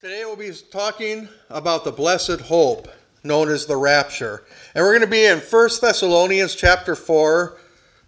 Today 0.00 0.22
we'll 0.24 0.36
be 0.36 0.52
talking 0.70 1.28
about 1.50 1.82
the 1.82 1.90
blessed 1.90 2.42
hope 2.42 2.86
known 3.24 3.48
as 3.48 3.66
the 3.66 3.76
rapture. 3.76 4.44
And 4.72 4.84
we're 4.84 4.92
going 4.92 5.00
to 5.00 5.08
be 5.08 5.24
in 5.24 5.40
1 5.40 5.70
Thessalonians 5.80 6.54
chapter 6.54 6.94
4, 6.94 7.58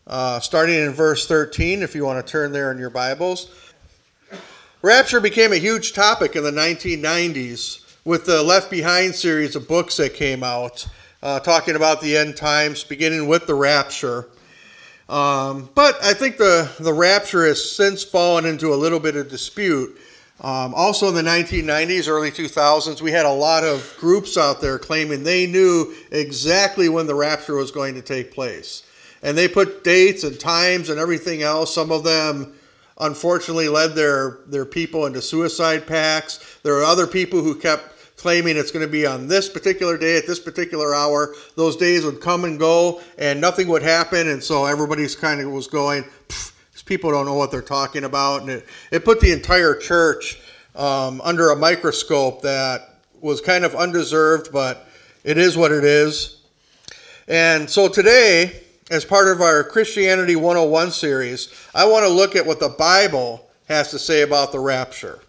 uh, 0.06 0.38
starting 0.38 0.76
in 0.76 0.92
verse 0.92 1.26
13, 1.26 1.82
if 1.82 1.96
you 1.96 2.04
want 2.04 2.24
to 2.24 2.30
turn 2.30 2.52
there 2.52 2.70
in 2.70 2.78
your 2.78 2.90
Bibles. 2.90 3.52
Rapture 4.82 5.20
became 5.20 5.52
a 5.52 5.56
huge 5.56 5.92
topic 5.92 6.36
in 6.36 6.44
the 6.44 6.52
1990s 6.52 7.84
with 8.04 8.24
the 8.24 8.40
Left 8.40 8.70
Behind 8.70 9.12
series 9.12 9.56
of 9.56 9.66
books 9.66 9.96
that 9.96 10.14
came 10.14 10.44
out, 10.44 10.86
uh, 11.24 11.40
talking 11.40 11.74
about 11.74 12.00
the 12.00 12.16
end 12.16 12.36
times, 12.36 12.84
beginning 12.84 13.26
with 13.26 13.48
the 13.48 13.54
rapture. 13.56 14.28
Um, 15.08 15.68
but 15.74 15.96
I 16.04 16.14
think 16.14 16.36
the, 16.36 16.70
the 16.78 16.94
rapture 16.94 17.44
has 17.46 17.68
since 17.68 18.04
fallen 18.04 18.46
into 18.46 18.72
a 18.72 18.76
little 18.76 19.00
bit 19.00 19.16
of 19.16 19.28
dispute 19.28 19.98
um, 20.40 20.72
also 20.74 21.08
in 21.08 21.14
the 21.14 21.22
1990s, 21.22 22.08
early 22.08 22.30
2000s, 22.30 23.02
we 23.02 23.10
had 23.10 23.26
a 23.26 23.32
lot 23.32 23.62
of 23.62 23.94
groups 23.98 24.38
out 24.38 24.60
there 24.62 24.78
claiming 24.78 25.22
they 25.22 25.46
knew 25.46 25.94
exactly 26.10 26.88
when 26.88 27.06
the 27.06 27.14
rapture 27.14 27.56
was 27.56 27.70
going 27.70 27.94
to 27.94 28.02
take 28.02 28.32
place. 28.32 28.84
And 29.22 29.36
they 29.36 29.48
put 29.48 29.84
dates 29.84 30.24
and 30.24 30.40
times 30.40 30.88
and 30.88 30.98
everything 30.98 31.42
else. 31.42 31.74
Some 31.74 31.92
of 31.92 32.04
them 32.04 32.54
unfortunately 32.98 33.68
led 33.68 33.94
their, 33.94 34.38
their 34.46 34.64
people 34.64 35.04
into 35.04 35.20
suicide 35.20 35.86
pacts. 35.86 36.58
There 36.62 36.74
are 36.76 36.84
other 36.84 37.06
people 37.06 37.42
who 37.42 37.54
kept 37.54 38.16
claiming 38.16 38.56
it's 38.56 38.70
going 38.70 38.84
to 38.84 38.90
be 38.90 39.06
on 39.06 39.28
this 39.28 39.48
particular 39.48 39.98
day 39.98 40.16
at 40.16 40.26
this 40.26 40.38
particular 40.40 40.94
hour. 40.94 41.34
Those 41.56 41.76
days 41.76 42.04
would 42.04 42.20
come 42.20 42.44
and 42.44 42.58
go 42.58 43.02
and 43.18 43.40
nothing 43.40 43.68
would 43.68 43.82
happen. 43.82 44.28
And 44.28 44.42
so 44.42 44.64
everybody's 44.64 45.16
kind 45.16 45.40
of 45.40 45.50
was 45.50 45.66
going, 45.66 46.04
people 46.90 47.12
don't 47.12 47.24
know 47.24 47.36
what 47.36 47.52
they're 47.52 47.62
talking 47.62 48.02
about. 48.02 48.40
And 48.40 48.50
it, 48.50 48.66
it 48.90 49.04
put 49.04 49.20
the 49.20 49.30
entire 49.30 49.76
church 49.76 50.40
um, 50.74 51.20
under 51.20 51.50
a 51.50 51.56
microscope 51.56 52.42
that 52.42 52.96
was 53.20 53.40
kind 53.40 53.64
of 53.64 53.76
undeserved, 53.76 54.52
but 54.52 54.88
it 55.22 55.38
is 55.38 55.56
what 55.56 55.70
it 55.70 55.84
is. 55.84 56.42
And 57.28 57.70
so 57.70 57.86
today, 57.86 58.62
as 58.90 59.04
part 59.04 59.28
of 59.28 59.40
our 59.40 59.62
Christianity 59.62 60.34
101 60.34 60.90
series, 60.90 61.54
I 61.76 61.86
want 61.86 62.04
to 62.04 62.08
look 62.08 62.34
at 62.34 62.44
what 62.44 62.58
the 62.58 62.70
Bible 62.70 63.48
has 63.68 63.92
to 63.92 63.98
say 64.00 64.22
about 64.22 64.50
the 64.50 64.58
rapture. 64.58 65.20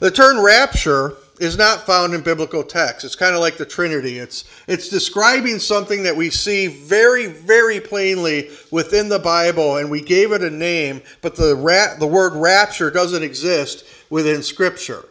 The 0.00 0.10
term 0.10 0.42
rapture 0.42 1.18
is 1.40 1.58
not 1.58 1.86
found 1.86 2.14
in 2.14 2.22
biblical 2.22 2.62
text. 2.62 3.04
It's 3.04 3.16
kind 3.16 3.34
of 3.34 3.40
like 3.40 3.56
the 3.56 3.66
Trinity. 3.66 4.18
It's 4.18 4.44
it's 4.66 4.88
describing 4.88 5.58
something 5.58 6.02
that 6.02 6.16
we 6.16 6.30
see 6.30 6.66
very 6.66 7.26
very 7.26 7.80
plainly 7.80 8.50
within 8.70 9.08
the 9.08 9.18
Bible 9.18 9.76
and 9.76 9.90
we 9.90 10.00
gave 10.00 10.32
it 10.32 10.42
a 10.42 10.50
name, 10.50 11.02
but 11.22 11.36
the 11.36 11.54
ra- 11.54 11.96
the 11.98 12.06
word 12.06 12.34
rapture 12.34 12.90
doesn't 12.90 13.22
exist 13.22 13.84
within 14.10 14.42
scripture. 14.42 15.04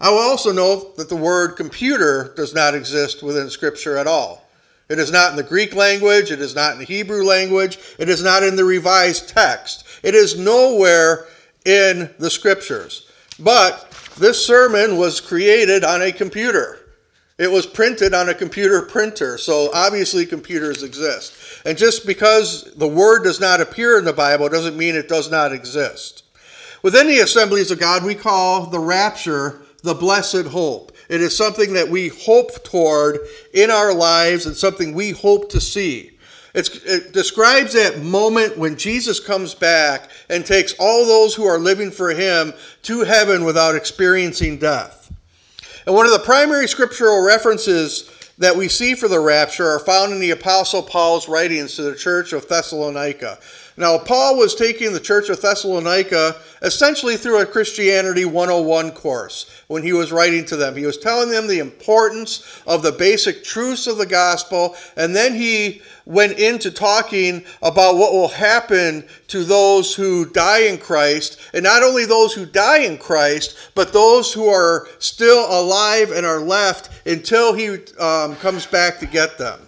I 0.00 0.10
will 0.10 0.18
also 0.18 0.52
note 0.52 0.96
that 0.96 1.08
the 1.08 1.16
word 1.16 1.56
computer 1.56 2.32
does 2.34 2.54
not 2.54 2.74
exist 2.74 3.22
within 3.22 3.50
scripture 3.50 3.98
at 3.98 4.06
all. 4.06 4.46
It 4.88 4.98
is 4.98 5.12
not 5.12 5.30
in 5.30 5.36
the 5.36 5.42
Greek 5.42 5.74
language, 5.74 6.32
it 6.32 6.40
is 6.40 6.54
not 6.54 6.72
in 6.72 6.78
the 6.78 6.84
Hebrew 6.84 7.22
language, 7.22 7.78
it 7.98 8.08
is 8.08 8.24
not 8.24 8.42
in 8.42 8.56
the 8.56 8.64
revised 8.64 9.28
text. 9.28 9.84
It 10.02 10.14
is 10.14 10.38
nowhere 10.38 11.26
in 11.64 12.10
the 12.18 12.30
scriptures. 12.30 13.06
But 13.38 13.89
this 14.20 14.44
sermon 14.44 14.96
was 14.96 15.20
created 15.20 15.82
on 15.82 16.02
a 16.02 16.12
computer. 16.12 16.78
It 17.38 17.50
was 17.50 17.64
printed 17.64 18.12
on 18.12 18.28
a 18.28 18.34
computer 18.34 18.82
printer, 18.82 19.38
so 19.38 19.70
obviously 19.72 20.26
computers 20.26 20.82
exist. 20.82 21.34
And 21.64 21.78
just 21.78 22.06
because 22.06 22.72
the 22.74 22.86
word 22.86 23.24
does 23.24 23.40
not 23.40 23.62
appear 23.62 23.98
in 23.98 24.04
the 24.04 24.12
Bible 24.12 24.50
doesn't 24.50 24.76
mean 24.76 24.94
it 24.94 25.08
does 25.08 25.30
not 25.30 25.52
exist. 25.52 26.24
Within 26.82 27.06
the 27.06 27.20
assemblies 27.20 27.70
of 27.70 27.80
God, 27.80 28.04
we 28.04 28.14
call 28.14 28.66
the 28.66 28.78
rapture 28.78 29.62
the 29.82 29.94
blessed 29.94 30.46
hope. 30.48 30.92
It 31.08 31.22
is 31.22 31.34
something 31.34 31.72
that 31.72 31.88
we 31.88 32.08
hope 32.08 32.62
toward 32.62 33.20
in 33.54 33.70
our 33.70 33.94
lives 33.94 34.44
and 34.44 34.54
something 34.54 34.94
we 34.94 35.12
hope 35.12 35.48
to 35.50 35.60
see. 35.60 36.09
It's, 36.54 36.84
it 36.84 37.12
describes 37.12 37.74
that 37.74 38.02
moment 38.02 38.58
when 38.58 38.76
Jesus 38.76 39.20
comes 39.20 39.54
back 39.54 40.10
and 40.28 40.44
takes 40.44 40.74
all 40.78 41.06
those 41.06 41.34
who 41.34 41.44
are 41.44 41.58
living 41.58 41.90
for 41.90 42.10
him 42.10 42.52
to 42.82 43.04
heaven 43.04 43.44
without 43.44 43.76
experiencing 43.76 44.58
death. 44.58 45.12
And 45.86 45.94
one 45.94 46.06
of 46.06 46.12
the 46.12 46.18
primary 46.18 46.66
scriptural 46.68 47.24
references 47.24 48.10
that 48.38 48.56
we 48.56 48.68
see 48.68 48.94
for 48.94 49.06
the 49.06 49.20
rapture 49.20 49.66
are 49.66 49.78
found 49.78 50.12
in 50.12 50.20
the 50.20 50.30
Apostle 50.30 50.82
Paul's 50.82 51.28
writings 51.28 51.76
to 51.76 51.82
the 51.82 51.94
church 51.94 52.32
of 52.32 52.48
Thessalonica. 52.48 53.38
Now, 53.80 53.96
Paul 53.96 54.36
was 54.36 54.54
taking 54.54 54.92
the 54.92 55.00
church 55.00 55.30
of 55.30 55.40
Thessalonica 55.40 56.36
essentially 56.60 57.16
through 57.16 57.40
a 57.40 57.46
Christianity 57.46 58.26
101 58.26 58.90
course 58.90 59.50
when 59.68 59.82
he 59.82 59.94
was 59.94 60.12
writing 60.12 60.44
to 60.44 60.56
them. 60.56 60.76
He 60.76 60.84
was 60.84 60.98
telling 60.98 61.30
them 61.30 61.46
the 61.46 61.60
importance 61.60 62.60
of 62.66 62.82
the 62.82 62.92
basic 62.92 63.42
truths 63.42 63.86
of 63.86 63.96
the 63.96 64.04
gospel, 64.04 64.76
and 64.98 65.16
then 65.16 65.32
he 65.32 65.80
went 66.04 66.38
into 66.38 66.70
talking 66.70 67.42
about 67.62 67.96
what 67.96 68.12
will 68.12 68.28
happen 68.28 69.08
to 69.28 69.44
those 69.44 69.94
who 69.94 70.26
die 70.26 70.64
in 70.64 70.76
Christ, 70.76 71.40
and 71.54 71.64
not 71.64 71.82
only 71.82 72.04
those 72.04 72.34
who 72.34 72.44
die 72.44 72.80
in 72.80 72.98
Christ, 72.98 73.56
but 73.74 73.94
those 73.94 74.30
who 74.30 74.46
are 74.46 74.88
still 74.98 75.46
alive 75.50 76.10
and 76.10 76.26
are 76.26 76.40
left 76.40 76.90
until 77.06 77.54
he 77.54 77.78
um, 77.98 78.36
comes 78.36 78.66
back 78.66 78.98
to 78.98 79.06
get 79.06 79.38
them. 79.38 79.58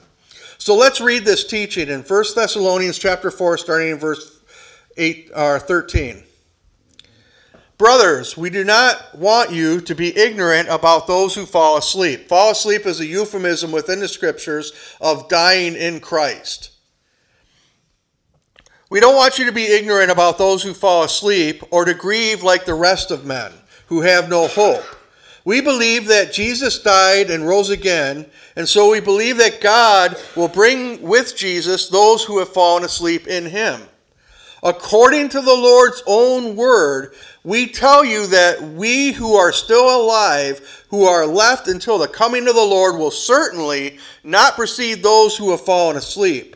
So 0.63 0.77
let's 0.77 1.01
read 1.01 1.25
this 1.25 1.43
teaching 1.43 1.89
in 1.89 2.03
1 2.03 2.25
Thessalonians 2.37 2.97
chapter 2.97 3.33
4, 3.33 3.59
starting 3.59 3.91
in 3.91 3.99
verse 3.99 4.39
8 4.97 5.33
or 5.35 5.59
13. 5.59 6.23
Brothers, 7.77 8.37
we 8.37 8.49
do 8.49 8.63
not 8.63 9.19
want 9.19 9.51
you 9.51 9.81
to 9.81 9.95
be 9.97 10.17
ignorant 10.17 10.69
about 10.69 11.09
those 11.09 11.35
who 11.35 11.47
fall 11.47 11.79
asleep. 11.79 12.29
Fall 12.29 12.53
asleep 12.53 12.87
is 12.87 13.01
a 13.01 13.07
euphemism 13.07 13.73
within 13.73 13.99
the 13.99 14.07
scriptures 14.07 14.73
of 15.01 15.29
dying 15.29 15.75
in 15.75 15.99
Christ. 15.99 16.71
We 18.89 19.01
don't 19.01 19.17
want 19.17 19.41
you 19.41 19.47
to 19.47 19.53
be 19.53 19.65
ignorant 19.65 20.13
about 20.13 20.39
those 20.39 20.63
who 20.63 20.75
fall 20.75 21.03
asleep 21.03 21.65
or 21.73 21.85
to 21.85 21.93
grieve 21.93 22.45
like 22.45 22.67
the 22.67 22.75
rest 22.75 23.11
of 23.11 23.27
men 23.27 23.51
who 23.87 24.03
have 24.03 24.29
no 24.29 24.47
hope. 24.47 24.85
We 25.45 25.61
believe 25.61 26.07
that 26.07 26.33
Jesus 26.33 26.81
died 26.81 27.31
and 27.31 27.49
rose 27.49 27.71
again, 27.71 28.27
and 28.57 28.69
so 28.69 28.91
we 28.91 29.01
believe 29.01 29.39
that 29.39 29.61
God 29.61 30.17
will 30.37 30.49
bring 30.49 31.01
with 31.03 31.37
Jesus 31.37 31.89
those 31.89 32.25
who 32.25 32.39
have 32.39 32.53
fallen 32.53 32.85
asleep 32.85 33.27
in 33.27 33.47
him. 33.47 33.81
According 34.63 35.31
to 35.31 35.41
the 35.41 35.57
Lord's 35.57 36.03
own 36.07 36.55
word, 36.55 37.15
we 37.43 37.67
tell 37.67 38.05
you 38.05 38.29
that 38.29 38.63
we 38.63 39.11
who 39.11 39.35
are 39.35 39.53
still 39.53 40.01
alive, 40.01 40.85
who 40.89 41.05
are 41.05 41.27
left 41.27 41.67
until 41.67 41.99
the 41.99 42.07
coming 42.07 42.47
of 42.47 42.55
the 42.55 42.61
Lord, 42.61 42.97
will 42.97 43.11
certainly 43.11 43.99
not 44.23 44.55
precede 44.55 45.03
those 45.03 45.37
who 45.37 45.51
have 45.51 45.63
fallen 45.63 45.97
asleep. 45.97 46.55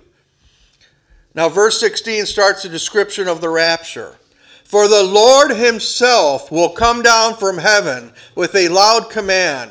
Now, 1.35 1.49
verse 1.49 1.81
16 1.81 2.27
starts 2.27 2.65
a 2.65 2.69
description 2.69 3.27
of 3.27 3.41
the 3.41 3.49
rapture. 3.49 4.17
For 4.62 4.89
the 4.89 5.03
Lord 5.03 5.51
himself 5.51 6.51
will 6.51 6.71
come 6.71 7.03
down 7.03 7.37
from 7.37 7.59
heaven 7.59 8.12
with 8.35 8.55
a 8.55 8.69
loud 8.69 9.11
command, 9.11 9.71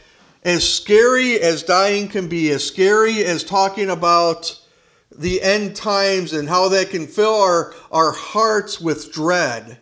as 0.43 0.67
scary 0.67 1.39
as 1.39 1.63
dying 1.63 2.07
can 2.07 2.27
be, 2.27 2.49
as 2.51 2.65
scary 2.65 3.23
as 3.23 3.43
talking 3.43 3.89
about 3.89 4.59
the 5.15 5.41
end 5.41 5.75
times 5.75 6.33
and 6.33 6.49
how 6.49 6.69
that 6.69 6.89
can 6.89 7.05
fill 7.05 7.35
our, 7.35 7.73
our 7.91 8.11
hearts 8.11 8.79
with 8.79 9.11
dread, 9.11 9.77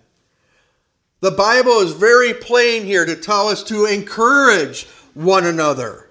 the 1.22 1.32
Bible 1.32 1.80
is 1.80 1.92
very 1.92 2.34
plain 2.34 2.84
here 2.84 3.06
to 3.06 3.16
tell 3.16 3.48
us 3.48 3.64
to 3.64 3.86
encourage 3.86 4.86
one 5.14 5.46
another 5.46 6.10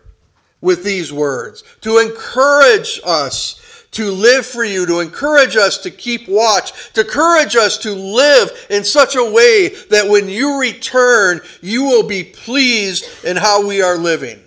with 0.61 0.85
these 0.85 1.13
words, 1.13 1.65
to 1.81 1.99
encourage 1.99 3.01
us 3.05 3.61
to 3.93 4.11
live 4.11 4.45
for 4.45 4.65
you, 4.65 4.87
to 4.87 5.01
encourage 5.01 5.57
us 5.57 5.79
to 5.79 5.91
keep 5.91 6.29
watch, 6.29 6.93
to 6.93 7.01
encourage 7.01 7.57
us 7.57 7.79
to 7.79 7.93
live 7.93 8.67
in 8.71 8.85
such 8.85 9.17
a 9.17 9.31
way 9.31 9.69
that 9.91 10.09
when 10.09 10.29
you 10.29 10.61
return, 10.61 11.41
you 11.63 11.85
will 11.85 12.07
be 12.07 12.23
pleased 12.23 13.25
in 13.25 13.37
how 13.37 13.67
we 13.67 13.81
are 13.81 13.97
living. 13.97 14.41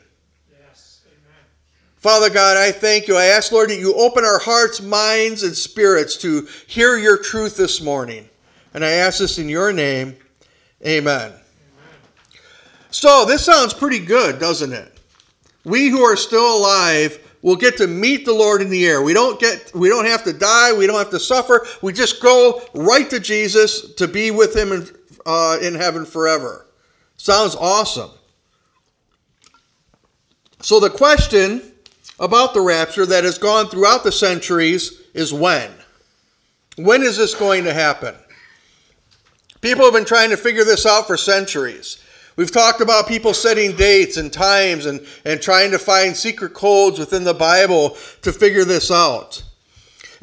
Yes, 0.49 1.01
Father 1.97 2.29
God, 2.29 2.57
I 2.57 2.71
thank 2.71 3.07
you. 3.07 3.17
I 3.17 3.25
ask, 3.25 3.51
Lord, 3.51 3.69
that 3.69 3.79
you 3.79 3.95
open 3.95 4.23
our 4.23 4.39
hearts, 4.39 4.81
minds, 4.81 5.43
and 5.43 5.55
spirits 5.55 6.17
to 6.17 6.47
hear 6.67 6.97
your 6.97 7.17
truth 7.17 7.57
this 7.57 7.81
morning. 7.81 8.29
And 8.73 8.85
I 8.85 8.91
ask 8.91 9.19
this 9.19 9.37
in 9.37 9.49
your 9.49 9.73
name. 9.73 10.15
Amen. 10.85 11.31
Amen. 11.31 11.33
So, 12.91 13.25
this 13.25 13.43
sounds 13.43 13.73
pretty 13.73 13.99
good, 13.99 14.39
doesn't 14.39 14.71
it? 14.71 14.97
We 15.63 15.89
who 15.89 16.01
are 16.01 16.15
still 16.15 16.57
alive 16.57 17.19
will 17.41 17.55
get 17.55 17.77
to 17.77 17.87
meet 17.87 18.25
the 18.25 18.33
Lord 18.33 18.61
in 18.61 18.69
the 18.69 18.85
air. 18.85 19.01
We 19.01 19.13
don't 19.13 19.39
get 19.39 19.71
we 19.73 19.89
don't 19.89 20.05
have 20.05 20.23
to 20.25 20.33
die, 20.33 20.73
we 20.73 20.87
don't 20.87 20.97
have 20.97 21.09
to 21.11 21.19
suffer. 21.19 21.65
We 21.81 21.93
just 21.93 22.21
go 22.21 22.61
right 22.73 23.09
to 23.09 23.19
Jesus 23.19 23.93
to 23.95 24.07
be 24.07 24.31
with 24.31 24.55
him 24.55 24.71
in, 24.71 24.89
uh, 25.25 25.57
in 25.61 25.75
heaven 25.75 26.05
forever. 26.05 26.67
Sounds 27.17 27.55
awesome. 27.55 28.11
So 30.61 30.79
the 30.79 30.89
question 30.89 31.61
about 32.19 32.53
the 32.53 32.61
rapture 32.61 33.05
that 33.05 33.23
has 33.23 33.37
gone 33.37 33.67
throughout 33.67 34.03
the 34.03 34.11
centuries 34.11 35.01
is 35.13 35.33
when? 35.33 35.71
When 36.77 37.01
is 37.01 37.17
this 37.17 37.33
going 37.33 37.63
to 37.63 37.73
happen? 37.73 38.15
People 39.61 39.85
have 39.85 39.93
been 39.93 40.05
trying 40.05 40.29
to 40.29 40.37
figure 40.37 40.63
this 40.63 40.85
out 40.85 41.07
for 41.07 41.17
centuries. 41.17 42.03
We've 42.41 42.51
talked 42.51 42.81
about 42.81 43.07
people 43.07 43.35
setting 43.35 43.75
dates 43.75 44.17
and 44.17 44.33
times 44.33 44.87
and, 44.87 45.05
and 45.25 45.39
trying 45.39 45.69
to 45.69 45.77
find 45.77 46.17
secret 46.17 46.55
codes 46.55 46.97
within 46.97 47.23
the 47.23 47.35
Bible 47.35 47.91
to 48.23 48.33
figure 48.33 48.65
this 48.65 48.89
out. 48.89 49.43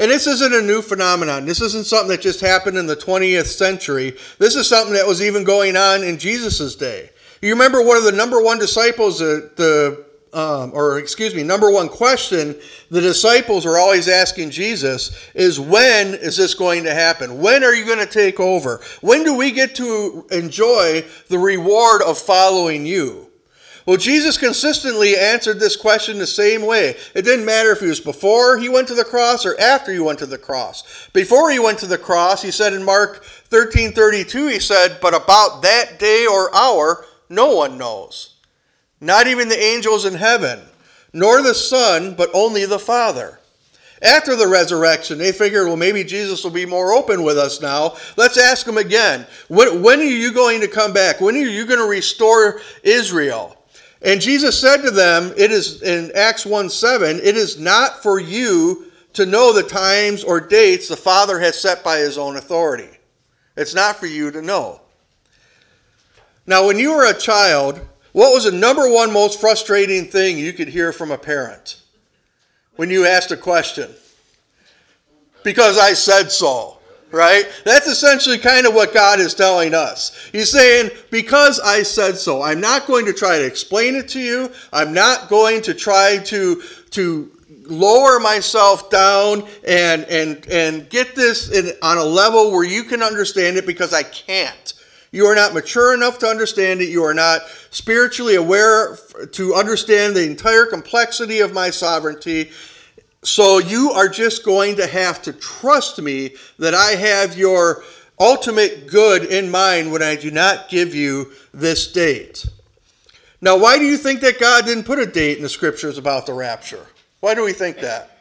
And 0.01 0.11
this 0.11 0.27
isn't 0.27 0.53
a 0.53 0.61
new 0.61 0.83
phenomenon. 0.83 1.47
This 1.47 1.61
isn't 1.61 1.87
something 1.87 2.09
that 2.09 2.21
just 2.21 2.41
happened 2.41 2.77
in 2.77 2.89
the 2.89 2.97
20th 2.97 3.47
century. 3.47 4.17
This 4.41 4.57
is 4.57 4.69
something 4.69 4.95
that 4.95 5.07
was 5.07 5.23
even 5.23 5.45
going 5.45 5.77
on 5.77 6.03
in 6.03 6.19
Jesus' 6.19 6.75
day. 6.75 7.11
You 7.41 7.53
remember 7.53 7.85
one 7.85 7.97
of 7.97 8.03
the 8.03 8.11
number 8.11 8.43
one 8.43 8.59
disciples, 8.59 9.23
uh, 9.23 9.51
the 9.55 10.05
um, 10.33 10.73
or 10.75 10.99
excuse 10.99 11.35
me, 11.35 11.43
number 11.43 11.71
one 11.71 11.89
question 11.89 12.55
the 12.91 13.01
disciples 13.01 13.65
are 13.67 13.79
always 13.79 14.09
asking 14.09 14.51
Jesus 14.51 15.17
is 15.35 15.59
when 15.59 16.15
is 16.15 16.37
this 16.37 16.55
going 16.55 16.85
to 16.85 16.95
happen? 16.95 17.39
When 17.39 17.65
are 17.65 17.75
you 17.75 17.85
going 17.85 17.99
to 17.99 18.07
take 18.07 18.41
over? 18.41 18.81
When 19.01 19.25
do 19.25 19.35
we 19.35 19.51
get 19.51 19.75
to 19.77 20.27
enjoy 20.31 21.05
the 21.29 21.39
reward 21.39 22.03
of 22.03 22.19
following 22.19 22.87
you? 22.87 23.27
Well, 23.87 23.97
Jesus 23.97 24.37
consistently 24.37 25.17
answered 25.17 25.59
this 25.59 25.75
question 25.75 26.19
the 26.19 26.27
same 26.27 26.61
way. 26.61 26.95
It 27.15 27.23
didn't 27.23 27.47
matter 27.47 27.73
if 27.73 27.81
he 27.81 27.87
was 27.87 28.01
before 28.01 28.59
he 28.59 28.69
went 28.69 28.87
to 28.89 28.95
the 28.95 29.05
cross 29.05 29.47
or 29.47 29.59
after 29.59 29.91
he 29.93 29.99
went 29.99 30.19
to 30.19 30.27
the 30.27 30.37
cross. 30.37 31.09
Before 31.15 31.51
he 31.51 31.59
went 31.59 31.79
to 31.79 31.87
the 31.87 31.97
cross, 31.97 32.43
he 32.43 32.51
said 32.51 32.75
in 32.75 32.85
Mark 32.85 33.25
13 33.25 33.93
32, 33.93 34.49
he 34.49 34.61
said, 34.61 34.99
But 35.01 35.15
about 35.15 35.63
that 35.63 35.99
day 35.99 36.27
or 36.31 36.55
hour, 36.55 37.07
no 37.31 37.55
one 37.55 37.79
knows 37.79 38.38
not 39.01 39.27
even 39.27 39.49
the 39.49 39.63
angels 39.63 40.05
in 40.05 40.15
heaven, 40.15 40.61
nor 41.13 41.43
the 41.43 41.55
Son, 41.55 42.15
but 42.15 42.31
only 42.35 42.65
the 42.65 42.79
Father. 42.79 43.39
After 44.01 44.37
the 44.37 44.47
resurrection, 44.47 45.19
they 45.19 45.33
figured, 45.33 45.67
well, 45.67 45.77
maybe 45.77 46.05
Jesus 46.05 46.45
will 46.45 46.53
be 46.53 46.67
more 46.67 46.93
open 46.93 47.25
with 47.25 47.37
us 47.37 47.61
now. 47.61 47.97
Let's 48.17 48.39
ask 48.39 48.67
him 48.67 48.79
again. 48.79 49.27
When, 49.49 49.83
when 49.83 49.99
are 49.99 50.05
you 50.05 50.33
going 50.33 50.61
to 50.61 50.69
come 50.69 50.93
back? 50.93 51.21
When 51.21 51.35
are 51.35 51.39
you 51.39 51.67
going 51.67 51.81
to 51.81 51.89
restore 51.89 52.61
Israel? 52.85 53.57
And 54.01 54.21
Jesus 54.21 54.61
said 54.61 54.83
to 54.83 54.93
them, 54.93 55.33
it 55.37 55.51
is 55.51 55.83
in 55.83 56.13
Acts 56.15 56.47
1 56.47 56.71
7, 56.71 57.17
it 57.17 57.37
is 57.37 57.59
not 57.59 58.03
for 58.03 58.21
you 58.21 58.93
to 59.15 59.27
know 59.27 59.53
the 59.53 59.65
times 59.65 60.23
or 60.23 60.41
dates 60.41 60.87
the 60.87 60.97
Father 60.97 61.41
has 61.41 61.61
set 61.61 61.83
by 61.83 61.99
his 61.99 62.17
own 62.17 62.37
authority. 62.37 62.91
It's 63.57 63.75
not 63.75 63.97
for 63.97 64.07
you 64.07 64.31
to 64.31 64.41
know. 64.41 64.81
Now, 66.47 66.67
when 66.67 66.79
you 66.79 66.93
were 66.95 67.11
a 67.11 67.19
child, 67.19 67.81
what 68.19 68.35
was 68.35 68.47
the 68.47 68.51
number 68.51 68.91
one 68.91 69.13
most 69.13 69.41
frustrating 69.41 70.05
thing 70.05 70.37
you 70.37 70.53
could 70.53 70.67
hear 70.67 70.93
from 70.93 71.13
a 71.13 71.17
parent 71.17 71.81
when 72.75 72.91
you 72.91 73.07
asked 73.07 73.31
a 73.31 73.37
question? 73.37 73.89
Because 75.45 75.79
I 75.79 75.93
said 75.93 76.33
so, 76.33 76.79
right? 77.13 77.49
That's 77.65 77.87
essentially 77.87 78.37
kind 78.39 78.67
of 78.67 78.75
what 78.75 78.93
God 78.93 79.21
is 79.21 79.35
telling 79.35 79.73
us. 79.73 80.31
He's 80.33 80.51
saying, 80.51 80.91
Because 81.13 81.61
I 81.61 81.85
said 81.85 82.17
so, 82.17 82.43
I'm 82.43 82.61
not 82.61 82.89
going 82.89 83.07
to 83.07 83.13
try 83.13 83.39
to 83.39 83.47
explain 83.47 83.95
it 83.95 84.09
to 84.09 84.19
you. 84.19 84.51
I'm 84.73 84.93
not 84.93 85.29
going 85.29 85.63
to 85.63 85.73
try 85.73 86.19
to, 86.19 86.61
to 86.91 87.31
lower 87.67 88.19
myself 88.19 88.91
down 88.91 89.47
and, 89.65 90.03
and, 90.07 90.45
and 90.51 90.91
get 90.91 91.15
this 91.15 91.53
in, 91.53 91.71
on 91.83 91.99
a 91.99 92.05
level 92.05 92.51
where 92.51 92.65
you 92.65 92.83
can 92.83 93.01
understand 93.01 93.59
it 93.59 93.65
because 93.65 93.95
I 93.95 94.03
can't. 94.03 94.75
You 95.11 95.27
are 95.27 95.35
not 95.35 95.55
mature 95.55 95.95
enough 95.95 96.19
to 96.19 96.27
understand 96.27 96.81
it. 96.81 96.89
You 96.89 97.05
are 97.05 97.15
not 97.15 97.43
spiritually 97.71 98.35
aware 98.35 98.99
to 99.33 99.55
understand 99.55 100.15
the 100.15 100.27
entire 100.27 100.67
complexity 100.67 101.41
of 101.41 101.53
my 101.53 101.71
sovereignty. 101.71 102.51
So 103.23 103.59
you 103.59 103.91
are 103.91 104.09
just 104.09 104.45
going 104.45 104.77
to 104.77 104.87
have 104.87 105.23
to 105.23 105.33
trust 105.33 106.01
me 106.01 106.37
that 106.59 106.75
I 106.75 106.93
have 106.93 107.37
your 107.37 107.83
ultimate 108.21 108.87
good 108.89 109.25
in 109.25 109.51
mind 109.51 109.93
when 109.93 110.03
I 110.03 110.17
do 110.17 110.31
not 110.31 110.69
give 110.69 110.95
you 110.95 111.33
this 111.55 111.91
date. 111.93 112.47
Now, 113.41 113.57
why 113.57 113.79
do 113.79 113.85
you 113.85 113.97
think 113.97 114.21
that 114.21 114.41
God 114.41 114.67
didn't 114.67 114.85
put 114.85 114.99
a 114.99 115.07
date 115.07 115.37
in 115.37 115.43
the 115.43 115.49
scriptures 115.49 115.97
about 115.97 116.27
the 116.27 116.33
rapture? 116.33 116.85
Why 117.21 117.35
do 117.35 117.45
we 117.45 117.53
think 117.53 117.79
that? 117.79 118.19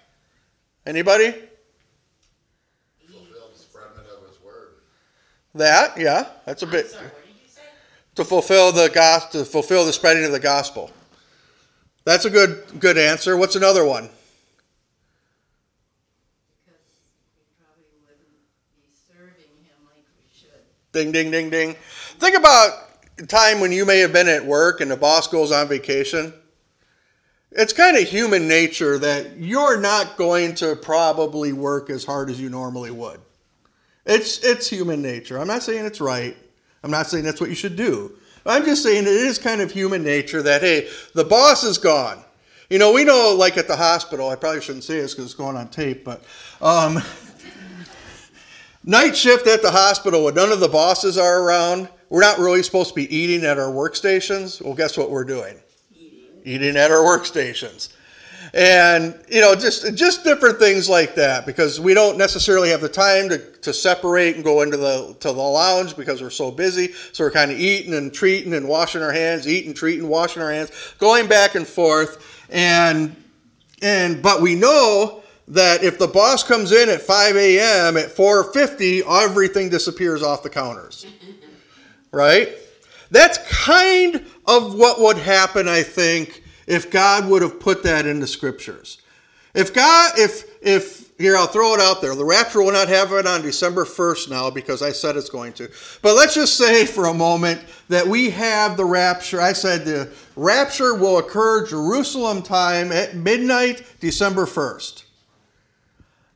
Anybody? 0.86 1.34
That, 5.58 5.98
yeah, 5.98 6.28
that's 6.46 6.62
a 6.62 6.68
bit. 6.68 6.92
Sorry, 6.92 7.06
what 7.06 7.26
did 7.26 7.34
you 7.42 7.50
say? 7.50 7.62
To 8.16 8.24
fulfill 8.24 8.72
the 8.72 8.90
gospel, 8.90 9.40
to 9.40 9.46
fulfill 9.46 9.86
the 9.86 9.94
spreading 9.94 10.24
of 10.24 10.32
the 10.32 10.40
gospel. 10.40 10.92
That's 12.06 12.26
a 12.26 12.30
good 12.30 12.80
good 12.80 12.98
answer. 12.98 13.36
What's 13.36 13.56
another 13.56 13.84
one? 13.84 14.04
Because 16.64 16.80
we 17.36 17.44
probably 17.60 17.86
wouldn't 18.04 18.30
be 18.76 18.94
serving 18.94 19.52
him 19.64 19.78
like 19.86 20.06
we 20.16 20.30
should. 20.32 20.62
Ding, 20.94 21.12
ding, 21.12 21.32
ding, 21.32 21.50
ding. 21.50 21.76
Think 22.20 22.38
about 22.38 22.90
a 23.18 23.26
time 23.26 23.60
when 23.60 23.72
you 23.72 23.84
may 23.84 23.98
have 24.00 24.14
been 24.14 24.28
at 24.28 24.46
work 24.46 24.80
and 24.80 24.92
the 24.92 24.98
boss 24.98 25.28
goes 25.28 25.52
on 25.52 25.68
vacation. 25.68 26.34
It's 27.52 27.74
kind 27.74 27.98
of 27.98 28.04
human 28.04 28.48
nature 28.48 29.00
that 29.00 29.38
you're 29.38 29.80
not 29.80 30.18
going 30.18 30.54
to 30.56 30.76
probably 30.76 31.52
work 31.52 31.90
as 31.90 32.04
hard 32.06 32.30
as 32.30 32.40
you 32.40 32.50
normally 32.50 32.92
would. 32.92 33.20
It's 34.08 34.40
it's 34.40 34.70
human 34.70 35.02
nature. 35.02 35.38
I'm 35.38 35.48
not 35.48 35.64
saying 35.64 35.86
it's 35.86 36.00
right. 36.00 36.36
I'm 36.84 36.92
not 36.92 37.08
saying 37.08 37.26
that's 37.26 37.42
what 37.42 37.50
you 37.50 37.56
should 37.56 37.76
do. 37.76 38.14
I'm 38.46 38.64
just 38.64 38.82
saying 38.82 39.04
it 39.04 39.10
is 39.10 39.38
kind 39.38 39.60
of 39.60 39.72
human 39.72 40.04
nature 40.04 40.42
that 40.42 40.62
hey, 40.62 40.88
the 41.14 41.26
boss 41.26 41.64
is 41.64 41.78
gone. 41.78 42.24
You 42.70 42.80
know, 42.80 42.94
we 42.94 43.04
know 43.04 43.36
like 43.38 43.58
at 43.58 43.68
the 43.68 43.76
hospital. 43.76 44.30
I 44.30 44.36
probably 44.36 44.62
shouldn't 44.62 44.86
say 44.86 45.02
this 45.02 45.14
because 45.14 45.26
it's 45.26 45.34
going 45.34 45.58
on 45.58 45.68
tape, 45.68 46.06
but 46.06 46.24
um, 46.62 47.02
night 48.86 49.16
shift 49.16 49.46
at 49.48 49.62
the 49.62 49.72
hospital 49.72 50.24
when 50.24 50.36
none 50.36 50.52
of 50.52 50.62
the 50.62 50.70
bosses 50.70 51.18
are 51.18 51.42
around. 51.42 51.90
We're 52.10 52.22
not 52.22 52.40
really 52.40 52.64
supposed 52.64 52.90
to 52.90 52.96
be 52.96 53.14
eating 53.14 53.46
at 53.46 53.60
our 53.60 53.70
workstations. 53.70 54.62
Well, 54.62 54.74
guess 54.74 54.98
what 54.98 55.12
we're 55.12 55.26
doing? 55.26 55.60
Eating. 55.94 56.20
Eating 56.46 56.78
at 56.78 56.92
our 56.92 57.04
workstations 57.04 57.90
and 58.54 59.20
you 59.30 59.42
know 59.42 59.56
just 59.56 59.96
just 59.96 60.24
different 60.24 60.60
things 60.60 60.90
like 60.90 61.16
that 61.16 61.46
because 61.46 61.80
we 61.80 61.94
don't 61.94 62.18
necessarily 62.18 62.70
have 62.70 62.82
the 62.82 62.90
time 62.90 63.30
to, 63.30 63.38
to 63.38 63.74
separate 63.74 64.36
and 64.36 64.44
go 64.44 64.62
into 64.62 64.78
the 64.78 65.16
to 65.20 65.28
the 65.28 65.34
lounge 65.34 65.96
because 65.96 66.22
we're 66.22 66.30
so 66.30 66.52
busy. 66.52 66.94
So 67.12 67.26
we're 67.26 67.32
kind 67.32 67.52
of 67.52 67.60
eating 67.60 67.94
and 67.94 68.14
treating 68.14 68.54
and 68.54 68.68
washing 68.68 69.02
our 69.02 69.12
hands 69.12 69.48
eating 69.48 69.74
treating 69.74 70.08
washing 70.08 70.42
our 70.42 70.52
hands 70.52 70.72
going 71.00 71.28
back 71.28 71.56
and 71.56 71.68
forth. 71.68 72.46
And 72.50 73.16
and 73.82 74.22
but 74.22 74.42
we 74.42 74.56
know 74.56 75.24
that 75.50 75.84
if 75.84 75.98
the 75.98 76.08
boss 76.08 76.44
comes 76.44 76.72
in 76.72 76.90
at 76.90 77.02
5 77.02 77.36
a.m 77.36 77.98
at 77.98 78.10
4.50 78.16 79.04
everything 79.24 79.70
disappears 79.70 80.24
off 80.24 80.44
the 80.44 80.50
counters. 80.50 81.06
Right? 82.12 82.50
That's 83.12 83.38
kind 83.66 84.26
of 84.46 84.76
what 84.76 85.00
would 85.00 85.18
happen 85.18 85.68
i 85.68 85.84
think 85.84 86.44
if 86.68 86.92
God 86.92 87.28
would 87.30 87.42
have 87.42 87.60
put 87.60 87.84
that 87.84 88.06
in 88.06 88.20
the 88.20 88.28
scriptures. 88.28 89.02
If 89.56 89.74
God, 89.74 90.20
if, 90.20 90.44
if, 90.62 91.18
here, 91.18 91.36
I'll 91.36 91.48
throw 91.48 91.74
it 91.74 91.80
out 91.80 92.00
there. 92.00 92.14
The 92.14 92.24
rapture 92.24 92.62
will 92.62 92.74
not 92.74 92.90
happen 92.90 93.26
on 93.26 93.42
December 93.42 93.86
1st 93.86 94.30
now 94.30 94.52
because 94.52 94.84
I 94.84 94.92
said 94.92 95.16
it's 95.16 95.32
going 95.32 95.54
to. 95.54 95.72
But 96.04 96.16
let's 96.16 96.36
just 96.36 96.58
say 96.58 96.86
for 96.86 97.06
a 97.06 97.14
moment 97.14 97.62
that 97.90 98.06
we 98.06 98.30
have 98.30 98.78
the 98.78 98.86
rapture. 98.86 99.42
I 99.42 99.54
said 99.54 99.84
the 99.84 100.12
rapture 100.36 100.94
will 100.94 101.18
occur 101.18 101.66
Jerusalem 101.66 102.44
time 102.44 102.92
at 102.92 103.16
midnight, 103.16 103.82
December 104.00 104.46
1st. 104.46 105.06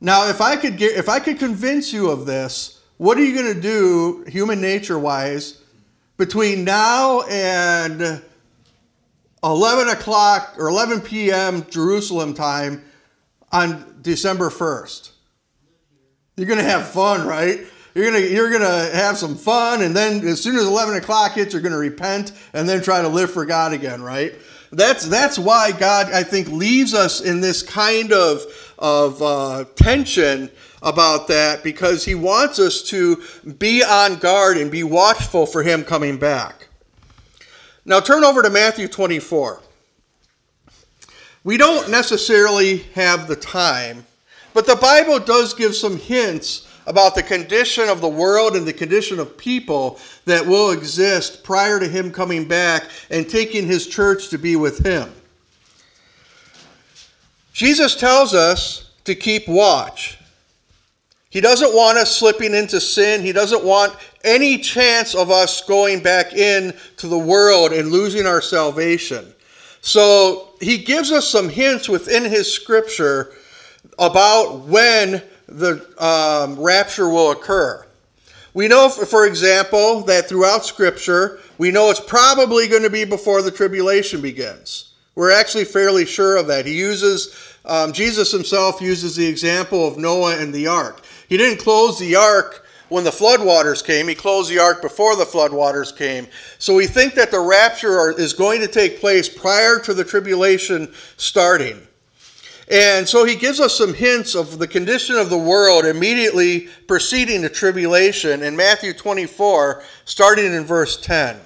Now, 0.00 0.28
if 0.28 0.40
I 0.40 0.56
could 0.56 0.76
get, 0.76 0.96
if 0.96 1.08
I 1.08 1.20
could 1.20 1.38
convince 1.38 1.92
you 1.92 2.10
of 2.10 2.26
this, 2.26 2.80
what 2.96 3.16
are 3.18 3.24
you 3.24 3.34
going 3.40 3.54
to 3.54 3.60
do, 3.60 4.24
human 4.26 4.60
nature 4.60 4.98
wise, 4.98 5.62
between 6.16 6.64
now 6.64 7.20
and 7.22 8.20
11 9.44 9.88
o'clock 9.88 10.54
or 10.58 10.68
11 10.68 11.00
p.m. 11.00 11.66
Jerusalem 11.68 12.34
time 12.34 12.84
on 13.50 13.98
December 14.02 14.50
1st. 14.50 15.10
You're 16.36 16.46
going 16.46 16.58
to 16.58 16.64
have 16.64 16.88
fun, 16.88 17.26
right? 17.26 17.60
You're 17.94 18.10
going 18.10 18.22
to 18.22 18.32
you're 18.32 18.48
going 18.48 18.62
to 18.62 18.96
have 18.96 19.18
some 19.18 19.36
fun 19.36 19.82
and 19.82 19.94
then 19.94 20.26
as 20.26 20.40
soon 20.40 20.56
as 20.56 20.64
11 20.64 20.94
o'clock 20.94 21.32
hits 21.32 21.52
you're 21.52 21.60
going 21.60 21.72
to 21.72 21.78
repent 21.78 22.32
and 22.54 22.66
then 22.66 22.80
try 22.80 23.02
to 23.02 23.08
live 23.08 23.30
for 23.30 23.44
God 23.44 23.74
again, 23.74 24.02
right? 24.02 24.34
That's 24.70 25.06
that's 25.06 25.38
why 25.38 25.72
God 25.72 26.10
I 26.10 26.22
think 26.22 26.48
leaves 26.48 26.94
us 26.94 27.20
in 27.20 27.42
this 27.42 27.62
kind 27.62 28.12
of 28.12 28.42
of 28.78 29.20
uh, 29.20 29.64
tension 29.76 30.50
about 30.80 31.28
that 31.28 31.62
because 31.62 32.04
he 32.04 32.14
wants 32.14 32.58
us 32.58 32.82
to 32.84 33.22
be 33.58 33.84
on 33.84 34.16
guard 34.16 34.56
and 34.56 34.70
be 34.70 34.82
watchful 34.82 35.44
for 35.44 35.62
him 35.62 35.84
coming 35.84 36.16
back. 36.16 36.68
Now 37.84 38.00
turn 38.00 38.24
over 38.24 38.42
to 38.42 38.50
Matthew 38.50 38.88
24. 38.88 39.60
We 41.44 41.56
don't 41.56 41.90
necessarily 41.90 42.78
have 42.94 43.26
the 43.26 43.34
time, 43.34 44.06
but 44.54 44.66
the 44.66 44.76
Bible 44.76 45.18
does 45.18 45.54
give 45.54 45.74
some 45.74 45.96
hints 45.96 46.68
about 46.86 47.14
the 47.14 47.22
condition 47.22 47.88
of 47.88 48.00
the 48.00 48.08
world 48.08 48.56
and 48.56 48.66
the 48.66 48.72
condition 48.72 49.18
of 49.18 49.36
people 49.36 49.98
that 50.24 50.46
will 50.46 50.70
exist 50.70 51.42
prior 51.42 51.80
to 51.80 51.88
him 51.88 52.12
coming 52.12 52.46
back 52.46 52.84
and 53.10 53.28
taking 53.28 53.66
his 53.66 53.86
church 53.86 54.28
to 54.28 54.38
be 54.38 54.56
with 54.56 54.84
him. 54.84 55.10
Jesus 57.52 57.96
tells 57.96 58.34
us 58.34 58.90
to 59.04 59.14
keep 59.14 59.46
watch. 59.48 60.18
He 61.30 61.40
doesn't 61.40 61.74
want 61.74 61.98
us 61.98 62.14
slipping 62.14 62.54
into 62.54 62.80
sin. 62.80 63.22
He 63.22 63.32
doesn't 63.32 63.64
want 63.64 63.96
any 64.24 64.58
chance 64.58 65.14
of 65.14 65.30
us 65.30 65.62
going 65.62 66.02
back 66.02 66.32
in 66.32 66.74
to 66.98 67.08
the 67.08 67.18
world 67.18 67.72
and 67.72 67.90
losing 67.90 68.26
our 68.26 68.40
salvation. 68.40 69.32
So 69.80 70.50
he 70.60 70.78
gives 70.78 71.10
us 71.10 71.28
some 71.28 71.48
hints 71.48 71.88
within 71.88 72.24
his 72.24 72.52
scripture 72.52 73.32
about 73.98 74.60
when 74.60 75.22
the 75.48 75.86
um, 75.98 76.58
rapture 76.60 77.08
will 77.08 77.30
occur. 77.32 77.86
We 78.54 78.68
know, 78.68 78.88
for 78.88 79.26
example, 79.26 80.02
that 80.02 80.28
throughout 80.28 80.64
Scripture, 80.64 81.40
we 81.56 81.70
know 81.70 81.90
it's 81.90 82.00
probably 82.00 82.68
going 82.68 82.82
to 82.82 82.90
be 82.90 83.04
before 83.04 83.40
the 83.40 83.50
tribulation 83.50 84.20
begins. 84.20 84.92
We're 85.14 85.30
actually 85.30 85.64
fairly 85.64 86.04
sure 86.04 86.36
of 86.36 86.46
that. 86.48 86.66
He 86.66 86.78
uses, 86.78 87.54
um, 87.64 87.92
Jesus 87.92 88.30
himself 88.30 88.80
uses 88.80 89.16
the 89.16 89.26
example 89.26 89.86
of 89.86 89.96
Noah 89.96 90.36
and 90.38 90.52
the 90.52 90.66
ark. 90.66 91.02
He 91.28 91.36
didn't 91.36 91.60
close 91.60 91.98
the 91.98 92.16
ark 92.16 92.61
when 92.92 93.04
the 93.04 93.10
floodwaters 93.10 93.82
came, 93.82 94.06
he 94.06 94.14
closed 94.14 94.50
the 94.50 94.58
ark 94.58 94.82
before 94.82 95.16
the 95.16 95.24
floodwaters 95.24 95.96
came. 95.96 96.26
So 96.58 96.74
we 96.74 96.86
think 96.86 97.14
that 97.14 97.30
the 97.30 97.40
rapture 97.40 98.10
is 98.10 98.34
going 98.34 98.60
to 98.60 98.68
take 98.68 99.00
place 99.00 99.30
prior 99.30 99.78
to 99.80 99.94
the 99.94 100.04
tribulation 100.04 100.92
starting. 101.16 101.86
And 102.70 103.08
so 103.08 103.24
he 103.24 103.34
gives 103.34 103.60
us 103.60 103.76
some 103.76 103.94
hints 103.94 104.34
of 104.34 104.58
the 104.58 104.68
condition 104.68 105.16
of 105.16 105.30
the 105.30 105.38
world 105.38 105.86
immediately 105.86 106.68
preceding 106.86 107.40
the 107.40 107.48
tribulation 107.48 108.42
in 108.42 108.56
Matthew 108.56 108.92
24, 108.92 109.82
starting 110.04 110.52
in 110.52 110.64
verse 110.64 111.00
10. 111.00 111.40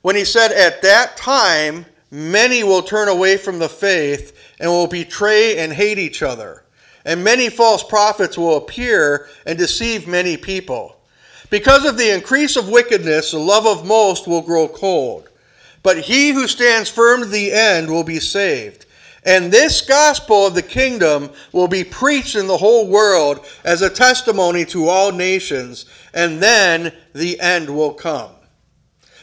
When 0.00 0.16
he 0.16 0.24
said, 0.24 0.52
At 0.52 0.80
that 0.80 1.18
time, 1.18 1.84
many 2.10 2.64
will 2.64 2.82
turn 2.82 3.08
away 3.08 3.36
from 3.36 3.58
the 3.58 3.68
faith 3.68 4.56
and 4.58 4.70
will 4.70 4.86
betray 4.86 5.58
and 5.58 5.74
hate 5.74 5.98
each 5.98 6.22
other 6.22 6.62
and 7.06 7.22
many 7.22 7.48
false 7.48 7.84
prophets 7.84 8.36
will 8.36 8.56
appear 8.56 9.28
and 9.46 9.56
deceive 9.56 10.08
many 10.08 10.36
people. 10.36 10.96
Because 11.48 11.86
of 11.86 11.96
the 11.96 12.12
increase 12.12 12.56
of 12.56 12.68
wickedness, 12.68 13.30
the 13.30 13.38
love 13.38 13.64
of 13.64 13.86
most 13.86 14.26
will 14.26 14.42
grow 14.42 14.66
cold. 14.66 15.28
But 15.84 16.00
he 16.00 16.32
who 16.32 16.48
stands 16.48 16.90
firm 16.90 17.20
to 17.20 17.26
the 17.26 17.52
end 17.52 17.88
will 17.88 18.02
be 18.02 18.18
saved. 18.18 18.86
And 19.24 19.52
this 19.52 19.80
gospel 19.80 20.46
of 20.46 20.54
the 20.54 20.62
kingdom 20.62 21.30
will 21.52 21.68
be 21.68 21.84
preached 21.84 22.34
in 22.34 22.48
the 22.48 22.56
whole 22.56 22.88
world 22.88 23.46
as 23.64 23.82
a 23.82 23.90
testimony 23.90 24.64
to 24.66 24.88
all 24.88 25.12
nations, 25.12 25.86
and 26.12 26.42
then 26.42 26.92
the 27.12 27.38
end 27.40 27.70
will 27.70 27.92
come. 27.92 28.30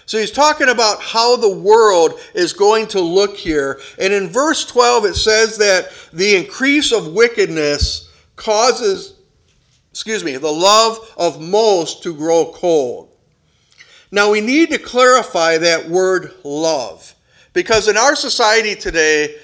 So 0.05 0.17
he's 0.17 0.31
talking 0.31 0.69
about 0.69 1.01
how 1.01 1.38
the 1.38 1.55
world 1.55 2.19
is 2.33 2.53
going 2.53 2.88
to 2.88 3.01
look 3.01 3.38
here. 3.38 3.79
And 4.00 4.13
in 4.13 4.29
verse 4.29 4.65
12, 4.65 5.05
it 5.05 5.15
says 5.15 5.57
that 5.57 5.91
the 6.12 6.36
increase 6.36 6.91
of 6.91 7.13
wickedness 7.13 8.10
causes, 8.36 9.15
excuse 9.91 10.24
me, 10.24 10.38
the 10.38 10.51
love 10.51 11.00
of 11.17 11.39
most 11.41 12.03
to 12.03 12.13
grow 12.13 12.51
cold. 12.53 13.10
Now 14.12 14.29
we 14.29 14.41
need 14.41 14.69
to 14.72 14.77
clarify 14.77 15.57
that 15.57 15.89
word 15.89 16.33
love. 16.43 17.15
Because 17.53 17.88
in 17.88 17.98
our 17.98 18.15
society 18.15 18.75
today, 18.75 19.36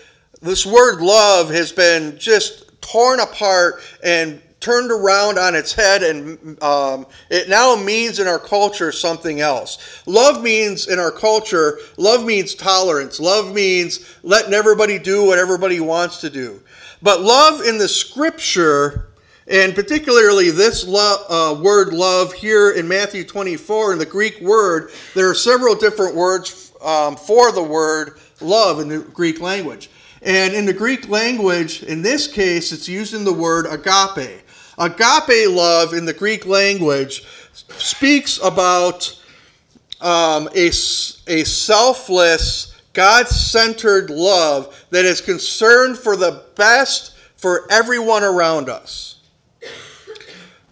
this 0.41 0.65
word 0.65 1.01
love 1.01 1.49
has 1.49 1.71
been 1.71 2.17
just 2.17 2.81
torn 2.81 3.19
apart 3.19 3.81
and 4.03 4.41
turned 4.59 4.91
around 4.91 5.39
on 5.39 5.55
its 5.55 5.73
head 5.73 6.03
and 6.03 6.61
um, 6.61 7.05
it 7.29 7.47
now 7.47 7.75
means 7.75 8.19
in 8.19 8.27
our 8.27 8.39
culture 8.39 8.91
something 8.91 9.39
else. 9.39 10.03
Love 10.05 10.43
means 10.43 10.87
in 10.87 10.99
our 10.99 11.11
culture, 11.11 11.79
love 11.97 12.25
means 12.25 12.55
tolerance. 12.55 13.19
Love 13.19 13.53
means 13.53 14.17
letting 14.23 14.53
everybody 14.53 14.99
do 14.99 15.25
what 15.25 15.39
everybody 15.39 15.79
wants 15.79 16.19
to 16.21 16.29
do. 16.29 16.61
But 17.01 17.21
love 17.21 17.61
in 17.61 17.77
the 17.77 17.87
scripture, 17.87 19.07
and 19.47 19.73
particularly 19.73 20.51
this 20.51 20.85
lo- 20.85 21.23
uh, 21.29 21.61
word 21.61 21.93
love 21.93 22.33
here 22.33 22.71
in 22.71 22.87
Matthew 22.87 23.23
24, 23.23 23.93
in 23.93 23.99
the 23.99 24.05
Greek 24.05 24.41
word, 24.41 24.91
there 25.15 25.29
are 25.29 25.35
several 25.35 25.75
different 25.75 26.15
words 26.15 26.73
um, 26.81 27.15
for 27.15 27.51
the 27.53 27.63
word 27.63 28.19
love 28.41 28.79
in 28.79 28.89
the 28.89 28.99
Greek 28.99 29.39
language. 29.39 29.89
And 30.21 30.53
in 30.53 30.65
the 30.65 30.73
Greek 30.73 31.07
language, 31.07 31.83
in 31.83 32.01
this 32.01 32.27
case, 32.27 32.73
it's 32.73 32.89
using 32.89 33.23
the 33.23 33.33
word 33.33 33.65
agape. 33.65 34.41
Agape 34.79 35.49
love 35.49 35.93
in 35.93 36.05
the 36.05 36.13
Greek 36.13 36.45
language 36.45 37.25
speaks 37.77 38.39
about 38.41 39.21
um, 39.99 40.47
a, 40.55 40.67
a 40.67 41.43
selfless, 41.43 42.75
God 42.93 43.27
centered 43.27 44.09
love 44.09 44.85
that 44.89 45.03
is 45.03 45.19
concerned 45.19 45.97
for 45.97 46.15
the 46.15 46.43
best 46.55 47.13
for 47.35 47.67
everyone 47.69 48.23
around 48.23 48.69
us. 48.69 49.17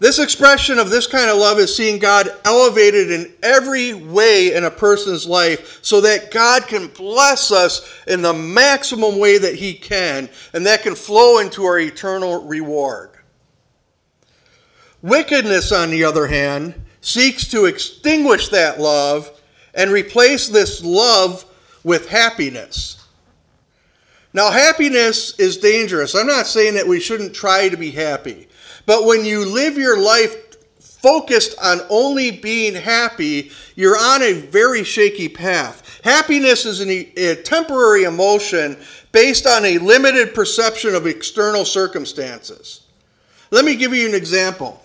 This 0.00 0.20
expression 0.20 0.78
of 0.78 0.90
this 0.90 1.08
kind 1.08 1.28
of 1.28 1.38
love 1.38 1.58
is 1.58 1.76
seeing 1.76 1.98
God 1.98 2.28
elevated 2.44 3.10
in 3.10 3.32
every 3.42 3.94
way 3.94 4.54
in 4.54 4.64
a 4.64 4.70
person's 4.70 5.26
life 5.26 5.80
so 5.82 6.00
that 6.02 6.30
God 6.30 6.68
can 6.68 6.86
bless 6.86 7.50
us 7.50 7.82
in 8.06 8.22
the 8.22 8.32
maximum 8.32 9.18
way 9.18 9.38
that 9.38 9.56
He 9.56 9.74
can, 9.74 10.30
and 10.52 10.64
that 10.66 10.82
can 10.82 10.94
flow 10.94 11.40
into 11.40 11.64
our 11.64 11.80
eternal 11.80 12.46
reward. 12.46 13.17
Wickedness, 15.02 15.70
on 15.70 15.90
the 15.90 16.04
other 16.04 16.26
hand, 16.26 16.74
seeks 17.00 17.46
to 17.48 17.66
extinguish 17.66 18.48
that 18.48 18.80
love 18.80 19.30
and 19.74 19.90
replace 19.92 20.48
this 20.48 20.82
love 20.82 21.44
with 21.84 22.08
happiness. 22.08 23.06
Now, 24.32 24.50
happiness 24.50 25.38
is 25.38 25.56
dangerous. 25.56 26.14
I'm 26.14 26.26
not 26.26 26.46
saying 26.46 26.74
that 26.74 26.86
we 26.86 27.00
shouldn't 27.00 27.34
try 27.34 27.68
to 27.68 27.76
be 27.76 27.90
happy. 27.90 28.48
But 28.86 29.04
when 29.04 29.24
you 29.24 29.44
live 29.44 29.78
your 29.78 30.00
life 30.00 30.34
focused 30.80 31.56
on 31.62 31.80
only 31.88 32.32
being 32.32 32.74
happy, 32.74 33.52
you're 33.76 33.98
on 33.98 34.22
a 34.22 34.32
very 34.32 34.82
shaky 34.82 35.28
path. 35.28 36.00
Happiness 36.02 36.66
is 36.66 36.80
an, 36.80 36.90
a 36.90 37.36
temporary 37.42 38.04
emotion 38.04 38.76
based 39.12 39.46
on 39.46 39.64
a 39.64 39.78
limited 39.78 40.34
perception 40.34 40.94
of 40.94 41.06
external 41.06 41.64
circumstances. 41.64 42.82
Let 43.50 43.64
me 43.64 43.76
give 43.76 43.94
you 43.94 44.08
an 44.08 44.14
example. 44.14 44.82